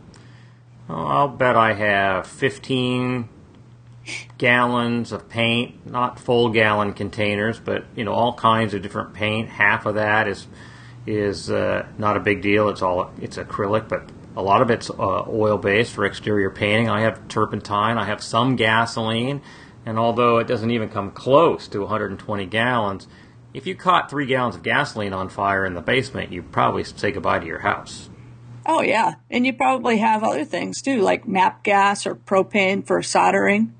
oh, 0.87 1.05
I'll 1.05 1.27
bet 1.27 1.55
I 1.55 1.73
have 1.73 2.25
15 2.25 3.27
gallons 4.37 5.11
of 5.11 5.29
paint, 5.29 5.85
not 5.85 6.19
full 6.19 6.49
gallon 6.49 6.93
containers, 6.93 7.59
but 7.59 7.85
you 7.95 8.03
know 8.03 8.13
all 8.13 8.33
kinds 8.33 8.73
of 8.73 8.81
different 8.81 9.13
paint. 9.13 9.49
Half 9.49 9.85
of 9.85 9.95
that 9.95 10.27
is 10.27 10.47
is 11.05 11.49
uh, 11.49 11.87
not 11.97 12.17
a 12.17 12.19
big 12.19 12.41
deal. 12.41 12.69
It's 12.69 12.81
all 12.81 13.11
it's 13.21 13.37
acrylic, 13.37 13.87
but 13.87 14.09
a 14.35 14.41
lot 14.41 14.61
of 14.61 14.69
it's 14.69 14.89
uh, 14.89 15.23
oil 15.27 15.57
based 15.57 15.93
for 15.93 16.05
exterior 16.05 16.49
painting. 16.49 16.89
I 16.89 17.01
have 17.01 17.27
turpentine. 17.27 17.97
I 17.97 18.05
have 18.05 18.23
some 18.23 18.55
gasoline. 18.55 19.41
And 19.85 19.97
although 19.97 20.37
it 20.37 20.47
doesn't 20.47 20.71
even 20.71 20.89
come 20.89 21.11
close 21.11 21.67
to 21.69 21.79
120 21.79 22.45
gallons, 22.45 23.07
if 23.53 23.65
you 23.65 23.75
caught 23.75 24.09
three 24.09 24.25
gallons 24.25 24.55
of 24.55 24.63
gasoline 24.63 25.13
on 25.13 25.29
fire 25.29 25.65
in 25.65 25.73
the 25.73 25.81
basement, 25.81 26.31
you'd 26.31 26.51
probably 26.51 26.83
say 26.83 27.11
goodbye 27.11 27.39
to 27.39 27.45
your 27.45 27.59
house. 27.59 28.09
Oh, 28.65 28.81
yeah. 28.81 29.15
And 29.31 29.45
you 29.45 29.53
probably 29.53 29.97
have 29.97 30.23
other 30.23 30.45
things 30.45 30.81
too, 30.81 31.01
like 31.01 31.25
MAPP 31.25 31.63
gas 31.63 32.05
or 32.05 32.15
propane 32.15 32.85
for 32.85 33.01
soldering. 33.01 33.73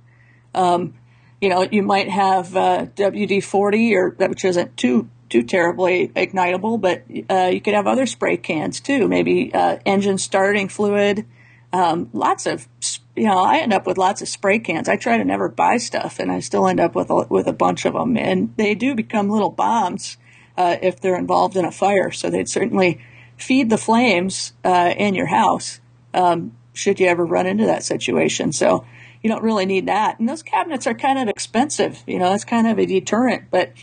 Um, 0.53 0.95
you 1.41 1.49
know, 1.49 1.67
you 1.69 1.83
might 1.83 2.09
have 2.09 2.55
uh, 2.55 2.87
WD 2.95 3.43
40, 3.43 3.95
or 3.95 4.09
which 4.09 4.45
isn't 4.45 4.77
too 4.77 5.09
too 5.29 5.43
terribly 5.43 6.07
ignitable, 6.09 6.81
but 6.81 7.03
uh, 7.29 7.51
you 7.53 7.61
could 7.61 7.75
have 7.75 7.85
other 7.85 8.07
spray 8.07 8.35
cans 8.35 8.79
too. 8.79 9.07
Maybe 9.07 9.53
uh, 9.53 9.77
engine 9.85 10.17
starting 10.17 10.67
fluid. 10.67 11.25
Um, 11.71 12.09
lots 12.13 12.47
of, 12.47 12.67
you 13.15 13.25
know, 13.25 13.37
I 13.37 13.59
end 13.59 13.71
up 13.71 13.85
with 13.85 13.99
lots 13.99 14.23
of 14.23 14.27
spray 14.27 14.57
cans. 14.57 14.89
I 14.89 14.95
try 14.95 15.17
to 15.17 15.23
never 15.23 15.47
buy 15.47 15.77
stuff, 15.77 16.17
and 16.19 16.31
I 16.31 16.39
still 16.39 16.67
end 16.67 16.79
up 16.79 16.95
with 16.95 17.11
a, 17.11 17.27
with 17.29 17.47
a 17.47 17.53
bunch 17.53 17.85
of 17.85 17.93
them. 17.93 18.17
And 18.17 18.55
they 18.57 18.73
do 18.73 18.95
become 18.95 19.29
little 19.29 19.51
bombs 19.51 20.17
uh, 20.57 20.77
if 20.81 20.99
they're 20.99 21.17
involved 21.17 21.55
in 21.55 21.63
a 21.63 21.71
fire. 21.71 22.11
So 22.11 22.29
they'd 22.29 22.49
certainly 22.49 22.99
feed 23.37 23.69
the 23.69 23.77
flames 23.77 24.53
uh, 24.65 24.93
in 24.97 25.13
your 25.13 25.27
house 25.27 25.79
um, 26.13 26.55
should 26.73 26.99
you 26.99 27.07
ever 27.07 27.25
run 27.25 27.45
into 27.45 27.65
that 27.65 27.83
situation. 27.83 28.51
So 28.51 28.85
you 29.21 29.29
don't 29.29 29.43
really 29.43 29.65
need 29.65 29.87
that. 29.87 30.19
And 30.19 30.29
those 30.29 30.43
cabinets 30.43 30.87
are 30.87 30.93
kind 30.93 31.19
of 31.19 31.27
expensive. 31.27 32.03
You 32.07 32.19
know, 32.19 32.33
it's 32.33 32.45
kind 32.45 32.67
of 32.67 32.79
a 32.79 32.85
deterrent, 32.85 33.45
but 33.51 33.73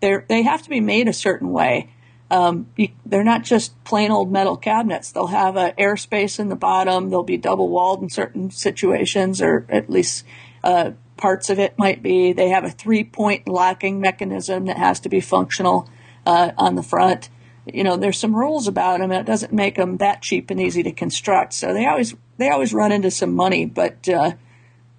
they 0.00 0.16
they 0.28 0.42
have 0.42 0.62
to 0.62 0.70
be 0.70 0.80
made 0.80 1.08
a 1.08 1.12
certain 1.12 1.50
way. 1.52 1.90
Um, 2.30 2.68
you, 2.76 2.88
they're 3.04 3.24
not 3.24 3.42
just 3.42 3.82
plain 3.84 4.10
old 4.10 4.30
metal 4.30 4.56
cabinets. 4.56 5.10
They'll 5.10 5.26
have 5.28 5.56
a 5.56 5.72
airspace 5.72 6.38
in 6.38 6.48
the 6.48 6.56
bottom. 6.56 7.10
They'll 7.10 7.22
be 7.24 7.36
double 7.36 7.68
walled 7.68 8.02
in 8.02 8.08
certain 8.08 8.50
situations, 8.50 9.42
or 9.42 9.66
at 9.68 9.90
least 9.90 10.24
uh, 10.62 10.92
parts 11.16 11.50
of 11.50 11.58
it 11.58 11.76
might 11.76 12.02
be. 12.02 12.32
They 12.32 12.48
have 12.48 12.64
a 12.64 12.70
three 12.70 13.04
point 13.04 13.48
locking 13.48 14.00
mechanism 14.00 14.66
that 14.66 14.78
has 14.78 15.00
to 15.00 15.08
be 15.08 15.20
functional 15.20 15.88
uh, 16.24 16.52
on 16.56 16.76
the 16.76 16.82
front. 16.82 17.28
You 17.66 17.84
know, 17.84 17.96
there's 17.96 18.18
some 18.18 18.34
rules 18.34 18.66
about 18.66 19.00
them. 19.00 19.10
And 19.10 19.20
it 19.20 19.26
doesn't 19.26 19.52
make 19.52 19.76
them 19.76 19.98
that 19.98 20.22
cheap 20.22 20.50
and 20.50 20.60
easy 20.60 20.82
to 20.82 20.92
construct. 20.92 21.52
So 21.52 21.72
they 21.72 21.86
always 21.86 22.14
they 22.38 22.48
always 22.48 22.72
run 22.72 22.92
into 22.92 23.10
some 23.10 23.34
money, 23.34 23.66
but 23.66 24.08
uh, 24.08 24.32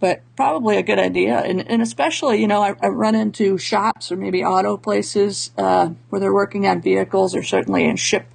but 0.01 0.23
probably 0.35 0.77
a 0.77 0.83
good 0.83 0.99
idea. 0.99 1.37
And, 1.37 1.65
and 1.69 1.81
especially, 1.81 2.41
you 2.41 2.47
know, 2.47 2.61
I, 2.61 2.73
I, 2.81 2.87
run 2.87 3.13
into 3.13 3.59
shops 3.59 4.11
or 4.11 4.17
maybe 4.17 4.43
auto 4.43 4.75
places 4.75 5.51
uh, 5.57 5.91
where 6.09 6.19
they're 6.19 6.33
working 6.33 6.65
on 6.65 6.81
vehicles 6.81 7.35
or 7.35 7.43
certainly 7.43 7.85
in 7.85 7.95
ship 7.95 8.25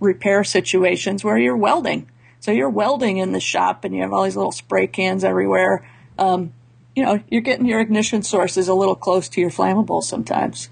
repair 0.00 0.42
situations 0.42 1.22
where 1.22 1.38
you're 1.38 1.56
welding. 1.56 2.10
So 2.40 2.50
you're 2.50 2.68
welding 2.68 3.18
in 3.18 3.30
the 3.30 3.40
shop 3.40 3.84
and 3.84 3.94
you 3.94 4.02
have 4.02 4.12
all 4.12 4.24
these 4.24 4.36
little 4.36 4.52
spray 4.52 4.88
cans 4.88 5.22
everywhere. 5.22 5.88
Um, 6.18 6.52
you 6.96 7.04
know, 7.04 7.22
you're 7.30 7.42
getting 7.42 7.66
your 7.66 7.80
ignition 7.80 8.22
sources 8.22 8.66
a 8.66 8.74
little 8.74 8.96
close 8.96 9.28
to 9.30 9.40
your 9.40 9.50
flammables 9.50 10.04
sometimes. 10.04 10.64
So, 10.64 10.70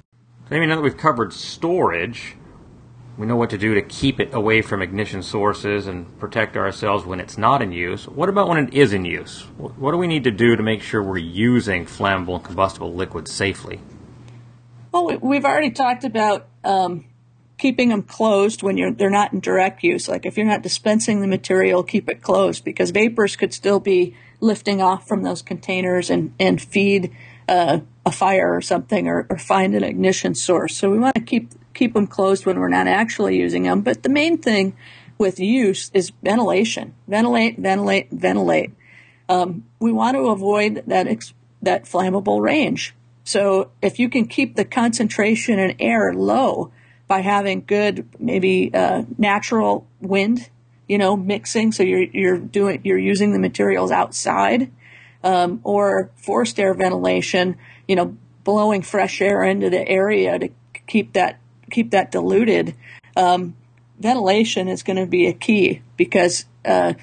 maybe 0.51 0.67
now 0.67 0.77
that 0.77 0.83
we've 0.83 0.97
covered 0.97 1.33
storage, 1.33 2.37
we 3.23 3.29
know 3.29 3.37
what 3.37 3.51
to 3.51 3.59
do 3.59 3.77
to 3.77 3.83
keep 3.83 4.19
it 4.19 4.35
away 4.35 4.63
from 4.63 4.83
ignition 4.83 5.23
sources 5.23 5.87
and 5.87 6.19
protect 6.19 6.57
ourselves 6.57 7.07
when 7.07 7.21
it's 7.21 7.39
not 7.39 7.63
in 7.63 7.71
use. 7.71 8.09
What 8.09 8.29
about 8.29 8.49
when 8.49 8.59
it 8.59 8.75
is 8.75 8.93
in 8.93 9.05
use? 9.05 9.43
What 9.59 9.93
do 9.93 9.97
we 9.97 10.09
need 10.09 10.25
to 10.25 10.33
do 10.33 10.57
to 10.57 10.63
make 10.65 10.83
sure 10.83 11.01
we're 11.01 11.19
using 11.19 11.87
flammable 11.87 12.35
and 12.35 12.45
combustible 12.45 12.93
liquids 12.93 13.33
safely? 13.33 13.79
Well, 14.91 15.21
we've 15.23 15.45
already 15.45 15.71
talked 15.71 16.03
about 16.03 16.49
um, 16.65 17.05
keeping 17.59 17.91
them 17.91 18.03
closed 18.03 18.65
when 18.65 18.97
they're 18.97 19.09
not 19.09 19.33
in 19.33 19.39
direct 19.39 19.85
use. 19.85 20.09
Like 20.09 20.27
if 20.27 20.37
you're 20.37 20.45
not 20.45 20.63
dispensing 20.63 21.21
the 21.21 21.29
material, 21.29 21.85
keep 21.85 22.09
it 22.09 22.23
closed 22.23 22.65
because 22.65 22.91
vapors 22.91 23.37
could 23.37 23.55
still 23.55 23.79
be 23.79 24.17
lifting 24.41 24.83
off 24.83 25.07
from 25.07 25.23
those 25.23 25.43
containers 25.43 26.11
and, 26.11 26.35
and 26.41 26.61
feed 26.61 27.15
uh, 27.49 27.79
a 28.05 28.11
fire 28.11 28.53
or 28.53 28.61
something 28.61 29.07
or, 29.07 29.29
or 29.31 29.39
find 29.39 29.77
an 29.77 29.85
ignition 29.85 30.35
source. 30.35 30.77
So 30.77 30.91
we 30.91 30.99
want 30.99 31.15
to 31.15 31.21
keep 31.21 31.53
keep 31.75 31.95
them 31.95 32.07
closed 32.07 32.47
when 32.47 32.59
we're 32.59 32.69
not 32.69 32.87
actually 32.87 33.37
using 33.39 33.65
them. 33.65 33.81
But 33.83 34.03
the 34.03 34.09
main 34.09 34.39
thing 34.39 34.77
with 35.19 35.39
use 35.39 35.91
is 35.95 36.13
ventilation. 36.23 36.95
Ventilate, 37.09 37.59
ventilate, 37.59 38.11
ventilate. 38.11 38.73
Um, 39.29 39.65
we 39.79 39.93
want 39.93 40.17
to 40.17 40.29
avoid 40.29 40.85
that 40.87 41.07
ex- 41.07 41.35
that 41.63 41.85
flammable 41.85 42.41
range. 42.41 42.95
So 43.25 43.71
if 43.81 43.99
you 43.99 44.09
can 44.09 44.27
keep 44.27 44.57
the 44.57 44.65
concentration 44.65 45.59
in 45.59 45.77
air 45.81 46.13
low 46.13 46.73
by 47.07 47.21
having 47.21 47.65
good, 47.67 48.09
maybe 48.19 48.75
uh, 48.75 49.05
natural 49.17 49.87
wind, 50.01 50.51
you 50.89 50.99
know, 50.99 51.17
mixing. 51.17 51.73
So 51.73 51.83
you're 51.83 52.03
you're 52.03 52.39
doing 52.39 52.81
you're 52.85 52.99
using 52.99 53.33
the 53.33 53.39
materials 53.39 53.91
outside, 53.91 54.71
um, 55.23 55.61
or 55.63 56.11
forced 56.17 56.59
air 56.59 56.75
ventilation. 56.75 57.57
You 57.87 57.97
know, 57.97 58.17
blowing 58.45 58.83
fresh 58.83 59.21
air 59.21 59.45
into 59.45 59.71
the 59.71 59.87
area 59.89 60.39
to 60.39 60.49
keep 60.87 61.13
that 61.13 61.39
keep 61.73 61.91
that 61.91 62.13
diluted. 62.13 62.77
Um, 63.17 63.57
ventilation 63.99 64.69
is 64.69 64.83
going 64.83 64.97
to 64.99 65.07
be 65.07 65.27
a 65.27 65.33
key 65.33 65.83
because 65.97 66.45
uh, 66.65 66.95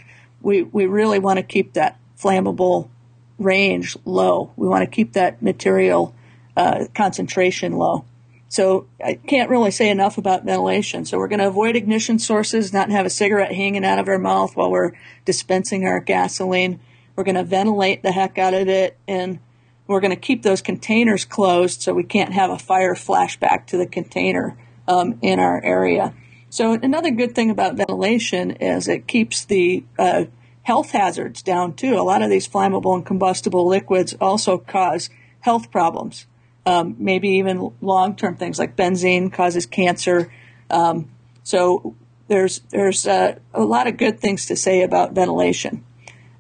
we 0.41 0.63
we 0.63 0.85
really 0.85 1.19
want 1.19 1.37
to 1.37 1.43
keep 1.43 1.73
that 1.73 1.99
flammable 2.17 2.89
range 3.37 3.97
low. 4.05 4.51
We 4.55 4.67
want 4.67 4.83
to 4.83 4.89
keep 4.89 5.13
that 5.13 5.41
material 5.41 6.15
uh, 6.55 6.85
concentration 6.93 7.73
low. 7.73 8.05
So 8.49 8.87
I 9.03 9.13
can't 9.13 9.49
really 9.49 9.69
say 9.69 9.89
enough 9.89 10.17
about 10.17 10.43
ventilation. 10.43 11.05
So 11.05 11.19
we're 11.19 11.27
going 11.27 11.39
to 11.39 11.47
avoid 11.47 11.75
ignition 11.75 12.17
sources, 12.17 12.73
not 12.73 12.89
have 12.89 13.05
a 13.05 13.09
cigarette 13.09 13.53
hanging 13.53 13.85
out 13.85 13.99
of 13.99 14.07
our 14.07 14.17
mouth 14.17 14.55
while 14.55 14.71
we're 14.71 14.93
dispensing 15.23 15.85
our 15.85 15.99
gasoline. 15.99 16.79
We're 17.15 17.25
going 17.25 17.35
to 17.35 17.43
ventilate 17.43 18.01
the 18.01 18.11
heck 18.11 18.39
out 18.39 18.55
of 18.55 18.67
it 18.67 18.97
and 19.07 19.39
we're 19.89 19.99
going 19.99 20.11
to 20.11 20.15
keep 20.15 20.43
those 20.43 20.61
containers 20.61 21.25
closed 21.25 21.81
so 21.81 21.93
we 21.93 22.03
can't 22.03 22.33
have 22.33 22.49
a 22.49 22.57
fire 22.57 22.95
flashback 22.95 23.65
to 23.67 23.77
the 23.77 23.85
container 23.85 24.57
um, 24.87 25.19
in 25.21 25.39
our 25.39 25.61
area. 25.63 26.13
So 26.49 26.73
another 26.73 27.11
good 27.11 27.35
thing 27.35 27.49
about 27.49 27.75
ventilation 27.75 28.51
is 28.51 28.87
it 28.87 29.07
keeps 29.07 29.43
the 29.45 29.83
uh, 29.97 30.25
health 30.63 30.91
hazards 30.91 31.41
down 31.41 31.73
too. 31.73 31.95
A 31.95 32.01
lot 32.01 32.21
of 32.21 32.29
these 32.29 32.47
flammable 32.47 32.95
and 32.95 33.05
combustible 33.05 33.67
liquids 33.67 34.15
also 34.21 34.57
cause 34.57 35.09
health 35.41 35.71
problems 35.71 36.25
um, 36.69 36.95
maybe 36.99 37.29
even 37.29 37.71
long 37.81 38.15
term 38.15 38.35
things 38.35 38.59
like 38.59 38.75
benzene 38.75 39.31
causes 39.31 39.65
cancer. 39.65 40.31
Um, 40.69 41.09
so 41.43 41.95
there's 42.27 42.59
there's 42.69 43.07
uh, 43.07 43.39
a 43.53 43.63
lot 43.63 43.87
of 43.87 43.97
good 43.97 44.19
things 44.19 44.45
to 44.47 44.55
say 44.55 44.83
about 44.83 45.13
ventilation. 45.13 45.83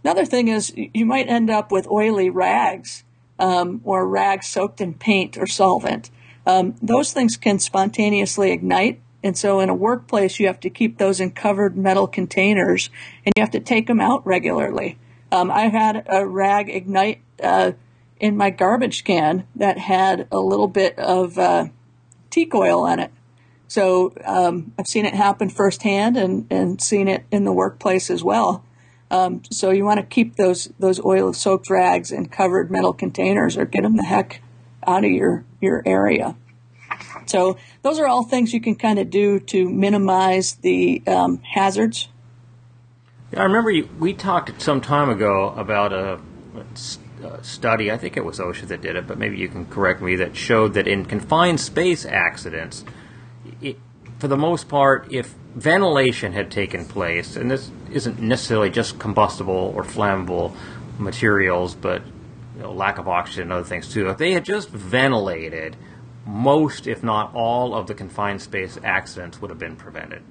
Another 0.03 0.25
thing 0.25 0.47
is 0.47 0.73
you 0.75 1.05
might 1.05 1.27
end 1.27 1.49
up 1.49 1.71
with 1.71 1.87
oily 1.87 2.29
rags 2.29 3.03
um, 3.39 3.81
or 3.83 4.07
rag 4.07 4.43
soaked 4.43 4.81
in 4.81 4.93
paint 4.93 5.37
or 5.37 5.47
solvent. 5.47 6.11
Um, 6.45 6.75
those 6.81 7.13
things 7.13 7.37
can 7.37 7.59
spontaneously 7.59 8.51
ignite, 8.51 9.01
and 9.23 9.37
so 9.37 9.59
in 9.59 9.69
a 9.69 9.75
workplace 9.75 10.39
you 10.39 10.47
have 10.47 10.59
to 10.61 10.69
keep 10.69 10.97
those 10.97 11.19
in 11.19 11.31
covered 11.31 11.77
metal 11.77 12.07
containers, 12.07 12.89
and 13.25 13.33
you 13.35 13.41
have 13.41 13.51
to 13.51 13.59
take 13.59 13.87
them 13.87 13.99
out 13.99 14.25
regularly. 14.25 14.97
Um, 15.31 15.51
I've 15.51 15.73
had 15.73 16.05
a 16.07 16.25
rag 16.25 16.69
ignite. 16.69 17.21
Uh, 17.41 17.73
in 18.19 18.35
my 18.35 18.49
garbage 18.49 19.03
can 19.03 19.47
that 19.55 19.77
had 19.77 20.27
a 20.31 20.39
little 20.39 20.67
bit 20.67 20.97
of 20.99 21.37
uh, 21.37 21.67
teak 22.29 22.53
oil 22.53 22.81
on 22.81 22.99
it. 22.99 23.11
So 23.67 24.13
um, 24.25 24.73
I've 24.77 24.87
seen 24.87 25.05
it 25.05 25.13
happen 25.13 25.49
firsthand 25.49 26.17
and, 26.17 26.47
and 26.49 26.81
seen 26.81 27.07
it 27.07 27.23
in 27.31 27.43
the 27.43 27.53
workplace 27.53 28.09
as 28.09 28.23
well. 28.23 28.63
Um, 29.11 29.41
so 29.49 29.71
you 29.71 29.85
want 29.85 29.99
to 29.99 30.05
keep 30.05 30.35
those 30.35 30.69
those 30.79 31.03
oil 31.03 31.33
soaked 31.33 31.69
rags 31.69 32.11
in 32.11 32.27
covered 32.27 32.69
metal 32.69 32.93
containers 32.93 33.57
or 33.57 33.65
get 33.65 33.83
them 33.83 33.97
the 33.97 34.03
heck 34.03 34.41
out 34.85 35.03
of 35.03 35.11
your 35.11 35.45
your 35.59 35.81
area. 35.85 36.35
So 37.25 37.57
those 37.81 37.99
are 37.99 38.07
all 38.07 38.23
things 38.23 38.53
you 38.53 38.61
can 38.61 38.75
kind 38.75 38.99
of 38.99 39.09
do 39.09 39.39
to 39.39 39.69
minimize 39.69 40.55
the 40.55 41.03
um, 41.07 41.41
hazards. 41.43 42.09
Yeah, 43.31 43.41
I 43.41 43.43
remember 43.43 43.69
you, 43.69 43.87
we 43.99 44.13
talked 44.13 44.59
some 44.61 44.81
time 44.81 45.09
ago 45.09 45.49
about 45.55 45.93
a 45.93 46.19
uh, 47.23 47.41
study, 47.41 47.91
I 47.91 47.97
think 47.97 48.17
it 48.17 48.25
was 48.25 48.39
OSHA 48.39 48.67
that 48.69 48.81
did 48.81 48.95
it, 48.95 49.05
but 49.05 49.17
maybe 49.17 49.37
you 49.37 49.49
can 49.49 49.65
correct 49.65 50.01
me, 50.01 50.15
that 50.15 50.35
showed 50.35 50.73
that 50.73 50.87
in 50.87 51.05
confined 51.05 51.59
space 51.59 52.05
accidents, 52.05 52.83
it, 53.61 53.77
for 54.17 54.27
the 54.27 54.37
most 54.37 54.67
part, 54.69 55.11
if 55.11 55.35
ventilation 55.59 56.33
had 56.33 56.51
taken 56.51 56.85
place, 56.85 57.35
and 57.35 57.49
this 57.49 57.71
isn't 57.91 58.19
necessarily 58.19 58.69
just 58.69 58.99
combustible 58.99 59.73
or 59.75 59.83
flammable 59.83 60.55
materials, 60.97 61.75
but 61.75 62.01
you 62.55 62.63
know, 62.63 62.71
lack 62.71 62.97
of 62.97 63.07
oxygen 63.07 63.43
and 63.43 63.53
other 63.53 63.63
things 63.63 63.91
too, 63.91 64.09
if 64.09 64.17
they 64.17 64.33
had 64.33 64.45
just 64.45 64.69
ventilated, 64.69 65.75
most, 66.25 66.87
if 66.87 67.03
not 67.03 67.33
all, 67.33 67.73
of 67.73 67.87
the 67.87 67.93
confined 67.93 68.41
space 68.41 68.77
accidents 68.83 69.41
would 69.41 69.49
have 69.49 69.59
been 69.59 69.75
prevented. 69.75 70.21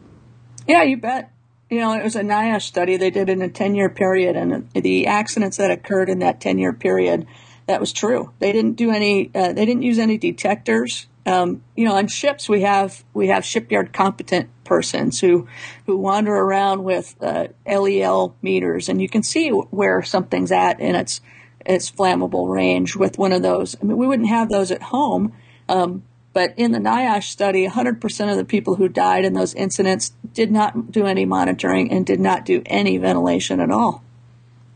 Yeah, 0.67 0.83
you 0.83 0.97
bet 0.97 1.33
you 1.71 1.81
know, 1.81 1.93
it 1.93 2.03
was 2.03 2.17
a 2.17 2.23
NIOSH 2.23 2.63
study 2.63 2.97
they 2.97 3.11
did 3.11 3.29
in 3.29 3.43
a 3.43 3.49
10 3.49 3.75
year 3.75 3.89
period, 3.89 4.37
and 4.37 4.69
the 4.73 5.07
accidents 5.07 5.59
that 5.59 5.71
occurred 5.71 6.09
in 6.09 6.21
that 6.21 6.41
10 6.41 6.59
year 6.59 6.73
period, 6.73 7.27
that 7.67 7.81
was 7.81 7.93
true. 7.93 8.33
They 8.39 8.53
didn't 8.53 8.75
do 8.75 8.91
any, 8.91 9.31
uh, 9.35 9.53
they 9.53 9.67
didn't 9.67 9.83
use 9.83 9.99
any 9.99 10.17
detectors. 10.17 11.07
Um, 11.29 11.63
you 11.77 11.85
know, 11.85 11.95
on 11.95 12.07
ships 12.09 12.49
we 12.49 12.63
have 12.63 13.05
we 13.13 13.29
have 13.29 13.45
shipyard 13.45 13.93
competent 13.93 14.49
persons 14.65 15.21
who 15.21 15.47
who 15.85 15.99
wander 15.99 16.35
around 16.35 16.85
with 16.85 17.17
uh, 17.21 17.49
LEL 17.67 18.35
meters, 18.41 18.89
and 18.89 19.03
you 19.03 19.09
can 19.09 19.23
see 19.23 19.51
where 19.51 20.03
something's 20.03 20.51
at 20.51 20.81
in 20.81 20.95
its 20.95 21.21
its 21.67 21.91
flammable 21.91 22.49
range 22.49 22.97
with 22.97 23.19
one 23.19 23.33
of 23.33 23.43
those. 23.43 23.77
I 23.81 23.85
mean, 23.85 23.99
we 23.99 24.07
wouldn't 24.07 24.31
have 24.31 24.49
those 24.49 24.71
at 24.71 24.85
home, 24.85 25.35
um, 25.69 26.03
but 26.33 26.55
in 26.57 26.73
the 26.73 26.79
NIOSH 26.79 27.25
study, 27.25 27.69
100% 27.69 28.31
of 28.31 28.37
the 28.37 28.45
people 28.45 28.77
who 28.77 28.89
died 28.89 29.27
in 29.27 29.35
those 29.35 29.55
incidents 29.55 30.13
did 30.33 30.51
not 30.51 30.91
do 30.91 31.05
any 31.05 31.27
monitoring 31.27 31.91
and 31.91 32.07
did 32.07 32.21
not 32.21 32.47
do 32.47 32.63
any 32.65 32.97
ventilation 32.97 33.61
at 33.61 33.71
all. 33.71 34.03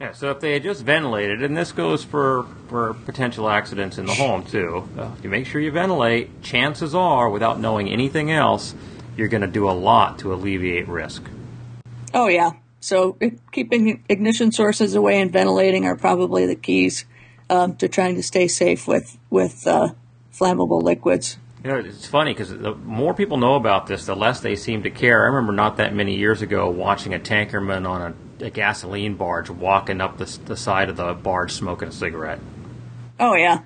Yeah, 0.02 0.10
so 0.10 0.32
if 0.32 0.40
they 0.40 0.54
had 0.54 0.64
just 0.64 0.82
ventilated, 0.82 1.44
and 1.44 1.56
this 1.56 1.70
goes 1.70 2.02
for, 2.02 2.44
for 2.66 2.92
potential 2.92 3.48
accidents 3.48 3.98
in 3.98 4.06
the 4.06 4.14
home 4.14 4.42
too, 4.42 4.88
uh, 4.98 5.12
you 5.22 5.30
make 5.30 5.46
sure 5.46 5.60
you 5.60 5.70
ventilate, 5.70 6.42
chances 6.42 6.92
are, 6.92 7.30
without 7.30 7.60
knowing 7.60 7.88
anything 7.88 8.28
else, 8.32 8.74
you're 9.16 9.28
going 9.28 9.42
to 9.42 9.46
do 9.46 9.70
a 9.70 9.70
lot 9.70 10.18
to 10.18 10.34
alleviate 10.34 10.88
risk. 10.88 11.22
Oh, 12.12 12.26
yeah. 12.26 12.50
So 12.80 13.16
keeping 13.52 14.02
ignition 14.08 14.50
sources 14.50 14.96
away 14.96 15.20
and 15.20 15.30
ventilating 15.30 15.84
are 15.84 15.94
probably 15.94 16.46
the 16.46 16.56
keys 16.56 17.04
um, 17.48 17.76
to 17.76 17.86
trying 17.86 18.16
to 18.16 18.24
stay 18.24 18.48
safe 18.48 18.88
with, 18.88 19.16
with 19.30 19.68
uh, 19.68 19.90
flammable 20.34 20.82
liquids. 20.82 21.36
You 21.62 21.70
know, 21.70 21.78
it's 21.78 22.08
funny 22.08 22.32
because 22.32 22.50
the 22.50 22.74
more 22.74 23.14
people 23.14 23.36
know 23.36 23.54
about 23.54 23.86
this, 23.86 24.04
the 24.06 24.16
less 24.16 24.40
they 24.40 24.56
seem 24.56 24.82
to 24.82 24.90
care. 24.90 25.22
I 25.22 25.26
remember 25.26 25.52
not 25.52 25.76
that 25.76 25.94
many 25.94 26.16
years 26.16 26.42
ago 26.42 26.68
watching 26.68 27.14
a 27.14 27.20
tankerman 27.20 27.88
on 27.88 28.02
a, 28.02 28.14
a 28.42 28.50
gasoline 28.50 29.14
barge 29.14 29.48
walking 29.48 30.00
up 30.00 30.18
the, 30.18 30.38
the, 30.44 30.56
side 30.56 30.88
of 30.88 30.96
the 30.96 31.14
barge 31.14 31.52
smoking 31.52 31.88
a 31.88 31.92
cigarette. 31.92 32.40
Oh, 33.18 33.34
yeah. 33.34 33.62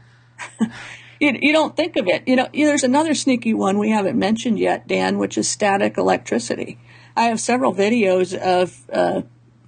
you, 1.21 1.37
you 1.41 1.53
don't 1.53 1.77
think 1.77 1.97
of 1.97 2.07
it. 2.07 2.27
You 2.27 2.37
know, 2.37 2.49
there's 2.53 2.85
another 2.85 3.15
sneaky 3.15 3.55
one 3.55 3.79
we 3.79 3.91
haven't 3.91 4.19
mentioned 4.19 4.59
yet, 4.59 4.87
Dan, 4.87 5.19
which 5.19 5.39
is 5.39 5.49
static 5.49 5.97
electricity. 5.97 6.79
I 7.17 7.25
have 7.25 7.41
several 7.41 7.75
videos 7.75 8.37
of 8.37 8.89
uh, 8.93 9.23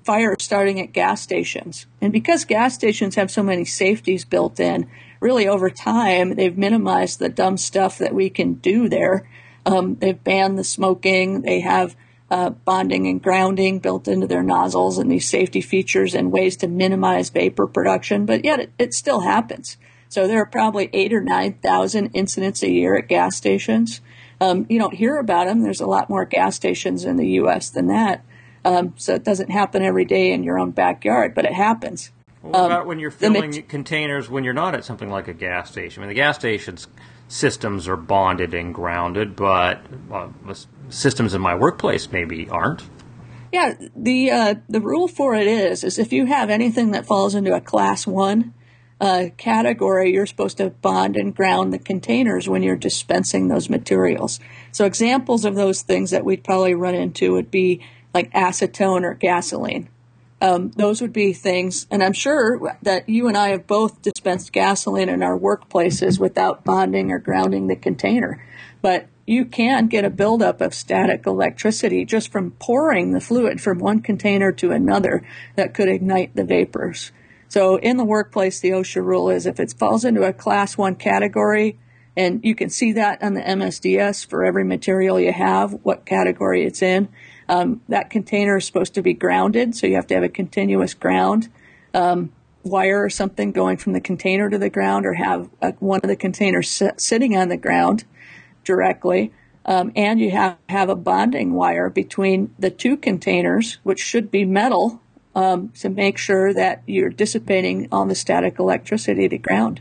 fires 0.05 0.43
starting 0.43 0.81
at 0.81 0.93
gas 0.93 1.23
stations. 1.23 1.87
And 2.01 2.13
because 2.13 2.45
gas 2.45 2.75
stations 2.75 3.15
have 3.15 3.31
so 3.31 3.43
many 3.43 3.65
safeties 3.65 4.25
built 4.25 4.61
in, 4.61 4.89
really 5.21 5.49
over 5.49 5.71
time, 5.71 6.35
they've 6.35 6.57
minimized 6.57 7.19
the 7.19 7.29
dumb 7.29 7.57
stuff 7.57 7.99
that 7.99 8.15
we 8.15 8.31
can 8.31 8.55
do 8.55 8.89
there. 8.89 9.29
Um, 9.65 9.97
they've 9.97 10.23
banned 10.23 10.59
the 10.59 10.65
smoking. 10.65 11.43
They 11.43 11.61
have 11.61 11.97
uh, 12.31 12.51
bonding 12.51 13.07
and 13.07 13.23
grounding 13.23 13.79
built 13.79 14.07
into 14.07 14.27
their 14.27 14.43
nozzles 14.43 14.99
and 14.99 15.11
these 15.11 15.29
safety 15.29 15.61
features 15.61 16.15
and 16.15 16.33
ways 16.33 16.57
to 16.59 16.69
minimize 16.69 17.31
vapor 17.31 17.67
production, 17.67 18.27
but 18.27 18.45
yet 18.45 18.61
it, 18.61 18.73
it 18.79 18.95
still 18.95 19.21
happens. 19.21 19.77
So 20.09 20.27
there 20.27 20.41
are 20.41 20.47
probably 20.47 20.91
eight 20.93 21.13
or 21.13 21.21
9,000 21.21 22.11
incidents 22.15 22.63
a 22.63 22.71
year 22.71 22.97
at 22.97 23.09
gas 23.09 23.37
stations. 23.37 24.01
Um, 24.41 24.67
you 24.69 24.79
don't 24.79 24.95
hear 24.95 25.19
about 25.19 25.47
them. 25.47 25.63
There's 25.63 25.81
a 25.81 25.87
lot 25.87 26.09
more 26.09 26.25
gas 26.25 26.57
stations 26.57 27.05
in 27.05 27.17
the 27.17 27.29
U.S. 27.31 27.71
than 27.71 27.89
that. 27.89 28.25
Um, 28.65 28.95
so 28.97 29.15
it 29.15 29.25
doesn't 29.25 29.51
happen 29.51 29.83
every 29.83 30.05
day 30.05 30.33
in 30.33 30.43
your 30.43 30.59
own 30.59 30.71
backyard, 30.71 31.35
but 31.35 31.45
it 31.45 31.53
happens. 31.53 32.13
What 32.41 32.55
um, 32.55 32.67
about 32.67 32.87
when 32.87 32.99
you're 32.99 33.11
filling 33.11 33.63
containers 33.65 34.31
when 34.31 34.45
you're 34.45 34.55
not 34.55 34.75
at 34.75 34.85
something 34.85 35.11
like 35.11 35.29
a 35.29 35.35
gas 35.35 35.71
station? 35.71 36.03
I 36.03 36.07
mean, 36.07 36.15
the 36.15 36.21
gas 36.21 36.37
station's 36.37 36.87
systems 37.29 37.87
are 37.87 37.97
bonded 37.97 38.55
and 38.55 38.75
grounded, 38.75 39.37
but 39.37 39.81
uh, 40.13 40.29
systems 40.89 41.35
in 41.35 41.41
my 41.41 41.55
workplace 41.55 42.11
maybe 42.11 42.49
aren't. 42.49 42.83
Yeah, 43.53 43.75
the 43.97 44.31
uh, 44.31 44.55
the 44.69 44.81
rule 44.81 45.09
for 45.09 45.35
it 45.35 45.47
is 45.47 45.85
is 45.85 45.99
if 45.99 46.13
you 46.13 46.27
have 46.27 46.51
anything 46.51 46.91
that 46.91 47.07
falls 47.07 47.35
into 47.35 47.55
a 47.55 47.61
class 47.61 48.07
one 48.07 48.53
uh, 49.01 49.27
category, 49.37 50.13
you're 50.13 50.27
supposed 50.27 50.59
to 50.59 50.71
bond 50.71 51.17
and 51.17 51.35
ground 51.35 51.73
the 51.73 51.79
containers 51.79 52.49
when 52.49 52.63
you're 52.63 52.77
dispensing 52.77 53.49
those 53.49 53.71
materials. 53.71 54.41
So 54.73 54.85
examples 54.85 55.45
of 55.45 55.55
those 55.55 55.83
things 55.83 56.11
that 56.11 56.25
we'd 56.25 56.45
probably 56.45 56.75
run 56.75 56.95
into 56.95 57.33
would 57.33 57.51
be 57.51 57.83
like 58.13 58.33
acetone 58.33 59.03
or 59.03 59.15
gasoline. 59.15 59.89
Um, 60.41 60.71
those 60.71 61.01
would 61.01 61.13
be 61.13 61.33
things, 61.33 61.87
and 61.91 62.03
I'm 62.03 62.13
sure 62.13 62.77
that 62.83 63.09
you 63.09 63.27
and 63.27 63.37
I 63.37 63.49
have 63.49 63.67
both 63.67 64.03
dispensed 64.03 64.53
gasoline 64.53 65.09
in 65.09 65.23
our 65.23 65.37
workplaces 65.37 66.21
without 66.21 66.65
bonding 66.65 67.11
or 67.11 67.19
grounding 67.19 67.67
the 67.67 67.75
container. 67.75 68.47
But 68.81 69.09
you 69.27 69.45
can 69.45 69.89
get 69.89 70.05
a 70.05 70.11
buildup 70.11 70.61
of 70.61 70.75
static 70.75 71.27
electricity 71.27 72.05
just 72.05 72.31
from 72.31 72.53
pouring 72.53 73.13
the 73.13 73.21
fluid 73.21 73.61
from 73.61 73.79
one 73.79 74.01
container 74.01 74.53
to 74.53 74.71
another 74.71 75.27
that 75.57 75.75
could 75.75 75.89
ignite 75.89 76.37
the 76.37 76.45
vapors. 76.45 77.11
So 77.49 77.77
in 77.77 77.97
the 77.97 78.05
workplace, 78.05 78.61
the 78.61 78.71
OSHA 78.71 79.05
rule 79.05 79.31
is 79.31 79.45
if 79.45 79.59
it 79.59 79.75
falls 79.77 80.05
into 80.05 80.23
a 80.23 80.33
class 80.33 80.79
one 80.79 80.95
category 80.95 81.79
And 82.19 82.45
you 82.45 82.57
can 82.57 82.69
see 82.69 82.91
that 82.95 83.23
on 83.23 83.35
the 83.35 83.43
MSDS 83.43 84.27
for 84.27 84.45
every 84.45 84.65
material 84.65 85.21
you 85.21 85.33
have, 85.33 85.73
what 85.85 86.05
category 86.05 86.65
it's 86.67 86.83
in. 86.83 87.09
Um, 87.49 87.81
that 87.89 88.11
container 88.11 88.59
is 88.59 88.67
supposed 88.67 88.95
to 88.95 89.03
be 89.03 89.15
grounded, 89.15 89.75
so 89.75 89.87
you 89.87 89.95
have 89.95 90.07
to 90.09 90.15
have 90.15 90.23
a 90.23 90.29
continuous 90.29 90.95
ground 90.95 91.49
um, 91.95 92.31
wire 92.63 93.03
or 93.03 93.11
something 93.11 93.53
going 93.53 93.79
from 93.79 93.95
the 93.95 94.01
container 94.01 94.51
to 94.51 94.59
the 94.59 94.69
ground, 94.69 95.07
or 95.07 95.15
have 95.15 95.49
a, 95.63 95.73
one 95.79 96.01
of 96.03 96.09
the 96.09 96.17
containers 96.17 96.69
sit, 96.69 97.01
sitting 97.01 97.37
on 97.37 97.49
the 97.49 97.57
ground 97.57 98.05
directly. 98.65 99.33
Um, 99.65 99.93
and 99.97 100.19
you 100.21 100.31
have 100.31 100.57
have 100.69 100.89
a 100.89 100.95
bonding 100.95 101.53
wire 101.53 101.91
between 101.91 102.55
the 102.59 102.71
two 102.71 102.97
containers, 102.97 103.79
which 103.83 104.01
should 104.01 104.31
be 104.31 104.45
metal, 104.45 105.01
um, 105.35 105.69
to 105.81 105.89
make 105.89 106.19
sure 106.19 106.55
that 106.55 106.83
you're 106.87 107.11
dissipating 107.11 107.89
all 107.93 108.07
the 108.07 108.15
static 108.15 108.59
electricity 108.59 109.29
to 109.29 109.39
ground. 109.39 109.81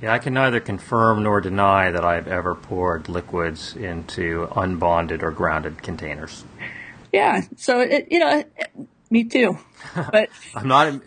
Yeah, 0.00 0.12
I 0.12 0.18
can 0.18 0.34
neither 0.34 0.60
confirm 0.60 1.22
nor 1.22 1.40
deny 1.40 1.90
that 1.90 2.04
I've 2.04 2.28
ever 2.28 2.54
poured 2.54 3.08
liquids 3.08 3.74
into 3.74 4.48
unbonded 4.50 5.22
or 5.22 5.30
grounded 5.30 5.82
containers. 5.82 6.44
Yeah, 7.12 7.42
so 7.56 7.80
it, 7.80 8.08
you 8.10 8.18
know, 8.18 8.44
me 9.10 9.24
too. 9.24 9.58
But 9.94 10.28
I'm 10.54 10.68
not. 10.68 11.00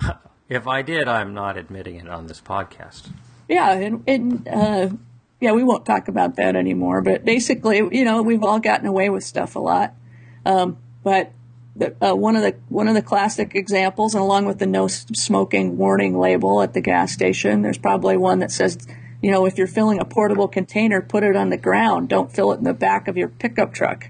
If 0.46 0.68
I 0.68 0.82
did, 0.82 1.08
I'm 1.08 1.32
not 1.32 1.56
admitting 1.56 1.96
it 1.96 2.06
on 2.06 2.26
this 2.26 2.38
podcast. 2.38 3.08
Yeah, 3.48 3.72
and, 3.72 4.04
and 4.06 4.46
uh, 4.46 4.90
yeah, 5.40 5.52
we 5.52 5.64
won't 5.64 5.86
talk 5.86 6.08
about 6.08 6.36
that 6.36 6.54
anymore. 6.54 7.00
But 7.00 7.24
basically, 7.24 7.78
you 7.78 8.04
know, 8.04 8.20
we've 8.20 8.44
all 8.44 8.60
gotten 8.60 8.86
away 8.86 9.08
with 9.08 9.24
stuff 9.24 9.56
a 9.56 9.58
lot. 9.58 9.94
Um, 10.44 10.76
but 11.02 11.32
the, 11.76 11.94
uh, 12.04 12.14
one 12.14 12.36
of 12.36 12.42
the 12.42 12.54
one 12.68 12.88
of 12.88 12.94
the 12.94 13.02
classic 13.02 13.54
examples, 13.54 14.14
and 14.14 14.22
along 14.22 14.46
with 14.46 14.58
the 14.58 14.66
no 14.66 14.86
smoking 14.86 15.76
warning 15.76 16.18
label 16.18 16.62
at 16.62 16.72
the 16.72 16.80
gas 16.80 17.12
station, 17.12 17.62
there's 17.62 17.78
probably 17.78 18.16
one 18.16 18.38
that 18.38 18.52
says, 18.52 18.78
you 19.20 19.30
know, 19.30 19.46
if 19.46 19.58
you're 19.58 19.66
filling 19.66 19.98
a 19.98 20.04
portable 20.04 20.48
container, 20.48 21.00
put 21.00 21.24
it 21.24 21.34
on 21.34 21.50
the 21.50 21.56
ground. 21.56 22.08
Don't 22.08 22.32
fill 22.32 22.52
it 22.52 22.58
in 22.58 22.64
the 22.64 22.74
back 22.74 23.08
of 23.08 23.16
your 23.16 23.28
pickup 23.28 23.74
truck, 23.74 24.08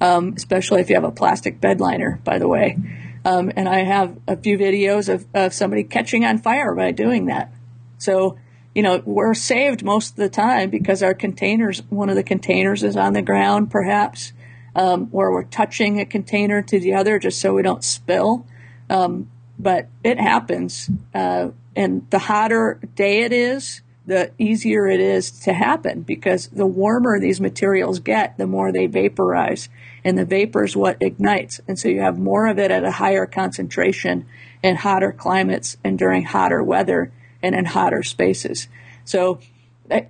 um, 0.00 0.34
especially 0.36 0.80
if 0.80 0.88
you 0.88 0.94
have 0.94 1.04
a 1.04 1.10
plastic 1.10 1.60
bed 1.60 1.80
liner. 1.80 2.20
By 2.22 2.38
the 2.38 2.48
way, 2.48 2.76
um, 3.24 3.50
and 3.56 3.68
I 3.68 3.80
have 3.80 4.16
a 4.28 4.36
few 4.36 4.56
videos 4.56 5.12
of, 5.12 5.26
of 5.34 5.52
somebody 5.52 5.84
catching 5.84 6.24
on 6.24 6.38
fire 6.38 6.74
by 6.74 6.92
doing 6.92 7.26
that. 7.26 7.52
So, 7.98 8.38
you 8.74 8.82
know, 8.82 9.02
we're 9.04 9.34
saved 9.34 9.82
most 9.82 10.10
of 10.10 10.16
the 10.16 10.28
time 10.28 10.70
because 10.70 11.02
our 11.02 11.12
containers, 11.12 11.82
one 11.90 12.08
of 12.08 12.14
the 12.14 12.22
containers 12.22 12.82
is 12.82 12.96
on 12.96 13.12
the 13.14 13.22
ground, 13.22 13.70
perhaps 13.70 14.32
um, 14.74 15.06
where 15.06 15.30
we're 15.30 15.44
touching 15.44 16.00
a 16.00 16.06
container 16.06 16.62
to 16.62 16.78
the 16.80 16.94
other 16.94 17.18
just 17.18 17.40
so 17.40 17.54
we 17.54 17.62
don't 17.62 17.84
spill. 17.84 18.46
Um, 18.88 19.30
but 19.58 19.88
it 20.02 20.18
happens. 20.18 20.90
Uh, 21.14 21.50
and 21.76 22.08
the 22.10 22.18
hotter 22.18 22.80
day 22.94 23.22
it 23.22 23.32
is, 23.32 23.82
the 24.06 24.32
easier 24.38 24.88
it 24.88 25.00
is 25.00 25.30
to 25.30 25.52
happen 25.52 26.02
because 26.02 26.48
the 26.48 26.66
warmer 26.66 27.20
these 27.20 27.40
materials 27.40 28.00
get, 28.00 28.36
the 28.38 28.46
more 28.46 28.72
they 28.72 28.86
vaporize. 28.86 29.68
And 30.04 30.18
the 30.18 30.24
vapor 30.24 30.64
is 30.64 30.76
what 30.76 30.96
ignites. 31.00 31.60
And 31.68 31.78
so 31.78 31.88
you 31.88 32.00
have 32.00 32.18
more 32.18 32.46
of 32.46 32.58
it 32.58 32.70
at 32.70 32.84
a 32.84 32.90
higher 32.90 33.26
concentration 33.26 34.26
in 34.62 34.76
hotter 34.76 35.12
climates 35.12 35.76
and 35.84 35.98
during 35.98 36.24
hotter 36.24 36.62
weather 36.62 37.12
and 37.42 37.54
in 37.54 37.66
hotter 37.66 38.02
spaces. 38.02 38.68
So 39.04 39.40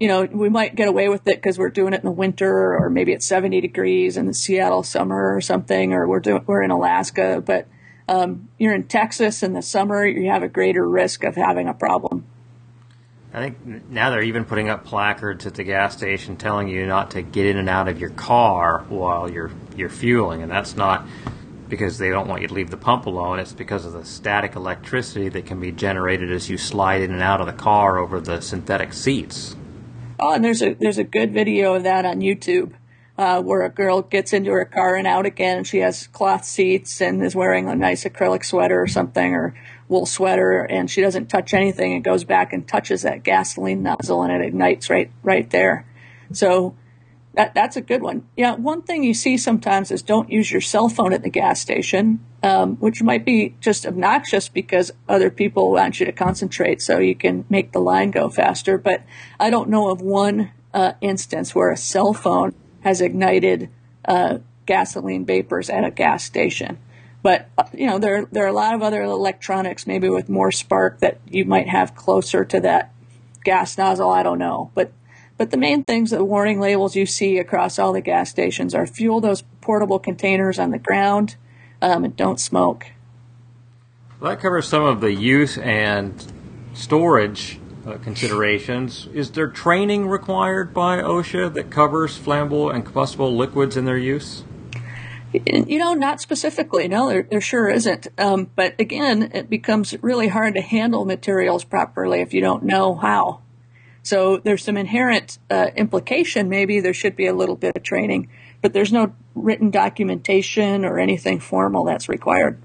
you 0.01 0.09
know, 0.09 0.25
we 0.25 0.49
might 0.49 0.75
get 0.75 0.89
away 0.89 1.09
with 1.09 1.27
it 1.27 1.37
because 1.37 1.59
we're 1.59 1.71
doing 1.71 1.93
it 1.93 2.01
in 2.01 2.05
the 2.05 2.11
winter, 2.11 2.77
or 2.77 2.91
maybe 2.91 3.13
it's 3.13 3.27
70 3.27 3.61
degrees 3.61 4.17
in 4.17 4.27
the 4.27 4.35
Seattle 4.35 4.83
summer 4.83 5.35
or 5.35 5.41
something, 5.41 5.93
or 5.93 6.07
we're 6.07 6.21
doing 6.21 6.45
we're 6.47 6.63
in 6.63 6.71
Alaska. 6.71 7.43
But 7.45 7.67
um, 8.09 8.49
you're 8.59 8.75
in 8.75 8.85
Texas 8.85 9.43
in 9.43 9.53
the 9.53 9.63
summer, 9.63 10.05
you 10.05 10.31
have 10.31 10.43
a 10.43 10.49
greater 10.49 10.87
risk 10.87 11.25
of 11.25 11.37
having 11.37 11.69
a 11.69 11.75
problem. 11.75 12.27
I 13.33 13.39
think 13.39 13.89
now 13.89 14.11
they're 14.11 14.23
even 14.23 14.45
putting 14.45 14.69
up 14.69 14.85
placards 14.85 15.47
at 15.47 15.55
the 15.55 15.63
gas 15.63 15.97
station 15.97 16.37
telling 16.37 16.69
you 16.69 16.85
not 16.87 17.13
to 17.13 17.23
get 17.23 17.47
in 17.47 17.57
and 17.57 17.69
out 17.69 17.87
of 17.87 18.01
your 18.01 18.11
car 18.11 18.85
while 18.89 19.31
you're 19.31 19.53
you're 19.77 19.89
fueling, 19.89 20.43
and 20.43 20.51
that's 20.51 20.75
not 20.75 21.07
because 21.69 21.99
they 21.99 22.11
don't 22.11 22.27
want 22.27 22.43
you 22.43 22.49
to 22.49 22.55
leave 22.55 22.71
the 22.71 22.77
pump 22.77 23.07
alone. 23.07 23.39
It's 23.39 23.53
because 23.53 23.85
of 23.85 23.93
the 23.93 24.05
static 24.05 24.57
electricity 24.57 25.29
that 25.29 25.47
can 25.47 25.61
be 25.61 25.71
generated 25.71 26.33
as 26.33 26.51
you 26.51 26.59
slide 26.59 27.03
in 27.03 27.13
and 27.13 27.23
out 27.23 27.41
of 27.41 27.47
the 27.47 27.53
car 27.53 27.99
over 27.99 28.21
the 28.21 28.41
synthetic 28.41 28.93
seats. 28.93 29.55
Oh, 30.21 30.33
and 30.33 30.45
there's 30.45 30.63
a 30.63 30.75
there's 30.75 30.99
a 30.99 31.05
good 31.05 31.33
video 31.33 31.75
of 31.75 31.85
that 31.85 32.05
on 32.05 32.21
YouTube. 32.21 32.75
Uh, 33.19 33.43
where 33.43 33.67
a 33.67 33.69
girl 33.69 34.01
gets 34.01 34.33
into 34.33 34.51
her 34.51 34.65
car 34.65 34.97
and 34.97 35.07
out 35.07 35.27
again, 35.27 35.59
and 35.59 35.67
she 35.67 35.79
has 35.79 36.07
cloth 36.07 36.43
seats 36.43 37.03
and 37.03 37.23
is 37.23 37.37
wearing 37.37 37.69
a 37.69 37.75
nice 37.75 38.05
acrylic 38.05 38.43
sweater 38.43 38.81
or 38.81 38.87
something, 38.87 39.35
or 39.35 39.55
wool 39.89 40.07
sweater, 40.07 40.63
and 40.63 40.91
she 40.91 41.03
doesn't 41.03 41.27
touch 41.27 41.53
anything 41.53 41.93
and 41.93 42.03
goes 42.03 42.25
back 42.25 42.55
and 42.55 42.67
touches 42.67 43.03
that 43.03 43.23
gasoline 43.23 43.83
nozzle, 43.83 44.23
and 44.23 44.33
it 44.33 44.41
ignites 44.41 44.89
right 44.89 45.11
right 45.23 45.51
there. 45.51 45.85
So 46.33 46.75
that 47.35 47.55
that's 47.55 47.77
a 47.77 47.81
good 47.81 48.03
one. 48.03 48.27
Yeah, 48.37 48.57
one 48.57 48.83
thing 48.83 49.05
you 49.05 49.15
see 49.15 49.37
sometimes 49.37 49.91
is 49.91 50.03
don't 50.03 50.31
use 50.31 50.51
your 50.51 50.61
cell 50.61 50.89
phone 50.89 51.13
at 51.13 51.23
the 51.23 51.31
gas 51.31 51.61
station, 51.61 52.25
um, 52.43 52.77
which 52.77 53.03
might 53.03 53.25
be 53.25 53.55
just 53.61 53.87
obnoxious 53.87 54.49
because 54.49 54.91
other 55.09 55.31
people 55.31 55.71
want 55.71 56.01
you 56.01 56.07
to 56.07 56.13
concentrate 56.13 56.83
so 56.83 56.99
you 56.99 57.15
can 57.15 57.45
make 57.49 57.73
the 57.73 57.79
line 57.79 58.11
go 58.11 58.29
faster. 58.29 58.79
But 58.79 59.05
I 59.39 59.51
don't 59.51 59.71
know 59.71 59.91
of 59.91 60.01
one 60.01 60.51
uh, 60.75 60.95
instance 61.01 61.55
where 61.55 61.71
a 61.71 61.77
cell 61.77 62.13
phone 62.13 62.55
has 62.81 63.01
ignited 63.01 63.71
uh, 64.05 64.39
gasoline 64.67 65.25
vapors 65.25 65.71
at 65.71 65.85
a 65.85 65.91
gas 65.91 66.25
station. 66.25 66.79
But 67.23 67.49
uh, 67.57 67.65
you 67.73 67.87
know 67.87 67.99
there 67.99 68.27
there 68.33 68.45
are 68.45 68.49
a 68.49 68.53
lot 68.53 68.75
of 68.75 68.83
other 68.83 69.03
electronics, 69.03 69.87
maybe 69.87 70.09
with 70.09 70.29
more 70.29 70.51
spark 70.51 70.99
that 70.99 71.21
you 71.29 71.45
might 71.45 71.69
have 71.69 71.95
closer 71.95 72.45
to 72.45 72.61
that 72.61 72.93
gas 73.45 73.79
nozzle. 73.79 74.11
I 74.11 74.25
don't 74.25 74.39
know, 74.39 74.73
but 74.75 74.93
but 75.41 75.51
the 75.51 75.57
main 75.57 75.85
things, 75.85 76.11
the 76.11 76.23
warning 76.23 76.61
labels 76.61 76.95
you 76.95 77.07
see 77.07 77.39
across 77.39 77.79
all 77.79 77.95
the 77.95 78.03
gas 78.03 78.29
stations 78.29 78.75
are 78.75 78.87
fuel 78.87 79.23
those 79.23 79.43
portable 79.63 79.99
containers 79.99 80.59
on 80.59 80.71
the 80.71 80.79
ground 80.79 81.37
um, 81.81 82.05
and 82.05 82.15
don't 82.15 82.39
smoke. 82.39 82.89
Well, 84.21 84.33
that 84.33 84.43
covers 84.43 84.69
some 84.69 84.83
of 84.83 85.01
the 85.01 85.15
use 85.15 85.57
and 85.57 86.13
storage 86.75 87.59
uh, 87.87 87.97
considerations. 88.05 89.09
Is 89.15 89.31
there 89.31 89.49
training 89.49 90.09
required 90.09 90.75
by 90.75 90.99
OSHA 90.99 91.55
that 91.55 91.71
covers 91.71 92.19
flammable 92.19 92.71
and 92.71 92.85
combustible 92.85 93.35
liquids 93.35 93.79
in 93.79 93.87
their 93.87 93.97
use? 93.97 94.45
You 95.33 95.79
know, 95.79 95.95
not 95.95 96.21
specifically. 96.21 96.87
No, 96.87 97.09
there, 97.09 97.23
there 97.23 97.41
sure 97.41 97.71
isn't. 97.71 98.09
Um, 98.19 98.51
but 98.55 98.79
again, 98.79 99.31
it 99.33 99.49
becomes 99.49 99.95
really 100.03 100.29
hard 100.29 100.53
to 100.57 100.61
handle 100.61 101.07
materials 101.07 101.65
properly 101.65 102.21
if 102.21 102.35
you 102.35 102.43
don't 102.43 102.65
know 102.65 102.95
how. 102.95 103.41
So 104.03 104.39
there's 104.39 104.65
some 104.65 104.77
inherent 104.77 105.39
uh, 105.51 105.69
implication. 105.77 106.49
Maybe 106.49 106.81
there 106.81 106.95
should 106.95 107.17
be 107.17 107.27
a 107.27 107.35
little 107.35 107.57
bit 107.57 107.77
of 107.77 107.83
training, 107.83 108.29
but 108.63 108.73
there's 108.73 108.93
no 108.93 109.15
written 109.35 109.71
documentation 109.71 110.85
or 110.85 110.99
anything 110.99 111.41
formal 111.41 111.85
that's 111.85 112.09
required. 112.09 112.61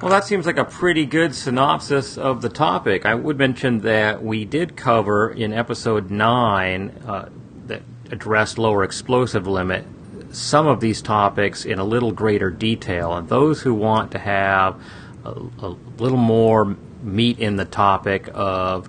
Well, 0.00 0.10
that 0.10 0.24
seems 0.24 0.46
like 0.46 0.56
a 0.56 0.64
pretty 0.64 1.04
good 1.04 1.34
synopsis 1.34 2.16
of 2.16 2.40
the 2.40 2.48
topic. 2.48 3.04
I 3.04 3.14
would 3.14 3.36
mention 3.36 3.80
that 3.80 4.22
we 4.22 4.46
did 4.46 4.74
cover 4.74 5.30
in 5.30 5.52
episode 5.52 6.10
9 6.10 6.90
uh, 7.06 7.28
that 7.66 7.82
addressed 8.10 8.56
lower 8.56 8.82
explosive 8.82 9.46
limit 9.46 9.84
some 10.32 10.66
of 10.66 10.80
these 10.80 11.02
topics 11.02 11.64
in 11.64 11.78
a 11.78 11.84
little 11.84 12.12
greater 12.12 12.50
detail. 12.50 13.12
And 13.14 13.28
those 13.28 13.62
who 13.62 13.74
want 13.74 14.12
to 14.12 14.18
have 14.18 14.80
a, 15.24 15.30
a 15.30 15.76
little 15.98 16.18
more 16.18 16.76
meat 17.02 17.38
in 17.38 17.56
the 17.56 17.64
topic 17.64 18.28
of 18.32 18.88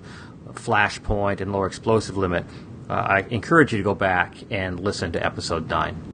flashpoint 0.54 1.40
and 1.40 1.52
lower 1.52 1.66
explosive 1.66 2.16
limit, 2.16 2.44
uh, 2.88 2.94
I 2.94 3.26
encourage 3.30 3.72
you 3.72 3.78
to 3.78 3.84
go 3.84 3.94
back 3.94 4.34
and 4.50 4.80
listen 4.80 5.12
to 5.12 5.24
episode 5.24 5.68
9. 5.68 6.12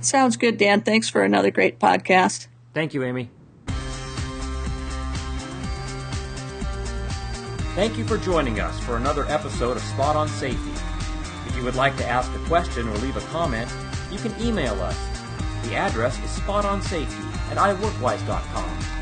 Sounds 0.00 0.36
good, 0.36 0.58
Dan. 0.58 0.80
Thanks 0.80 1.08
for 1.08 1.22
another 1.22 1.50
great 1.50 1.78
podcast. 1.78 2.48
Thank 2.74 2.94
you, 2.94 3.04
Amy. 3.04 3.30
Thank 7.74 7.96
you 7.96 8.04
for 8.04 8.18
joining 8.18 8.60
us 8.60 8.78
for 8.80 8.96
another 8.96 9.24
episode 9.26 9.76
of 9.76 9.82
Spot 9.82 10.14
on 10.14 10.28
Safety. 10.28 10.72
If 11.46 11.56
you 11.56 11.64
would 11.64 11.74
like 11.74 11.96
to 11.96 12.06
ask 12.06 12.30
a 12.34 12.38
question 12.46 12.86
or 12.86 12.96
leave 12.98 13.16
a 13.16 13.20
comment, 13.28 13.70
you 14.10 14.18
can 14.18 14.38
email 14.40 14.74
us. 14.82 14.98
The 15.64 15.74
address 15.74 16.18
is 16.22 16.30
spotonsafety 16.40 17.50
at 17.50 17.56
iworkwise.com. 17.56 19.01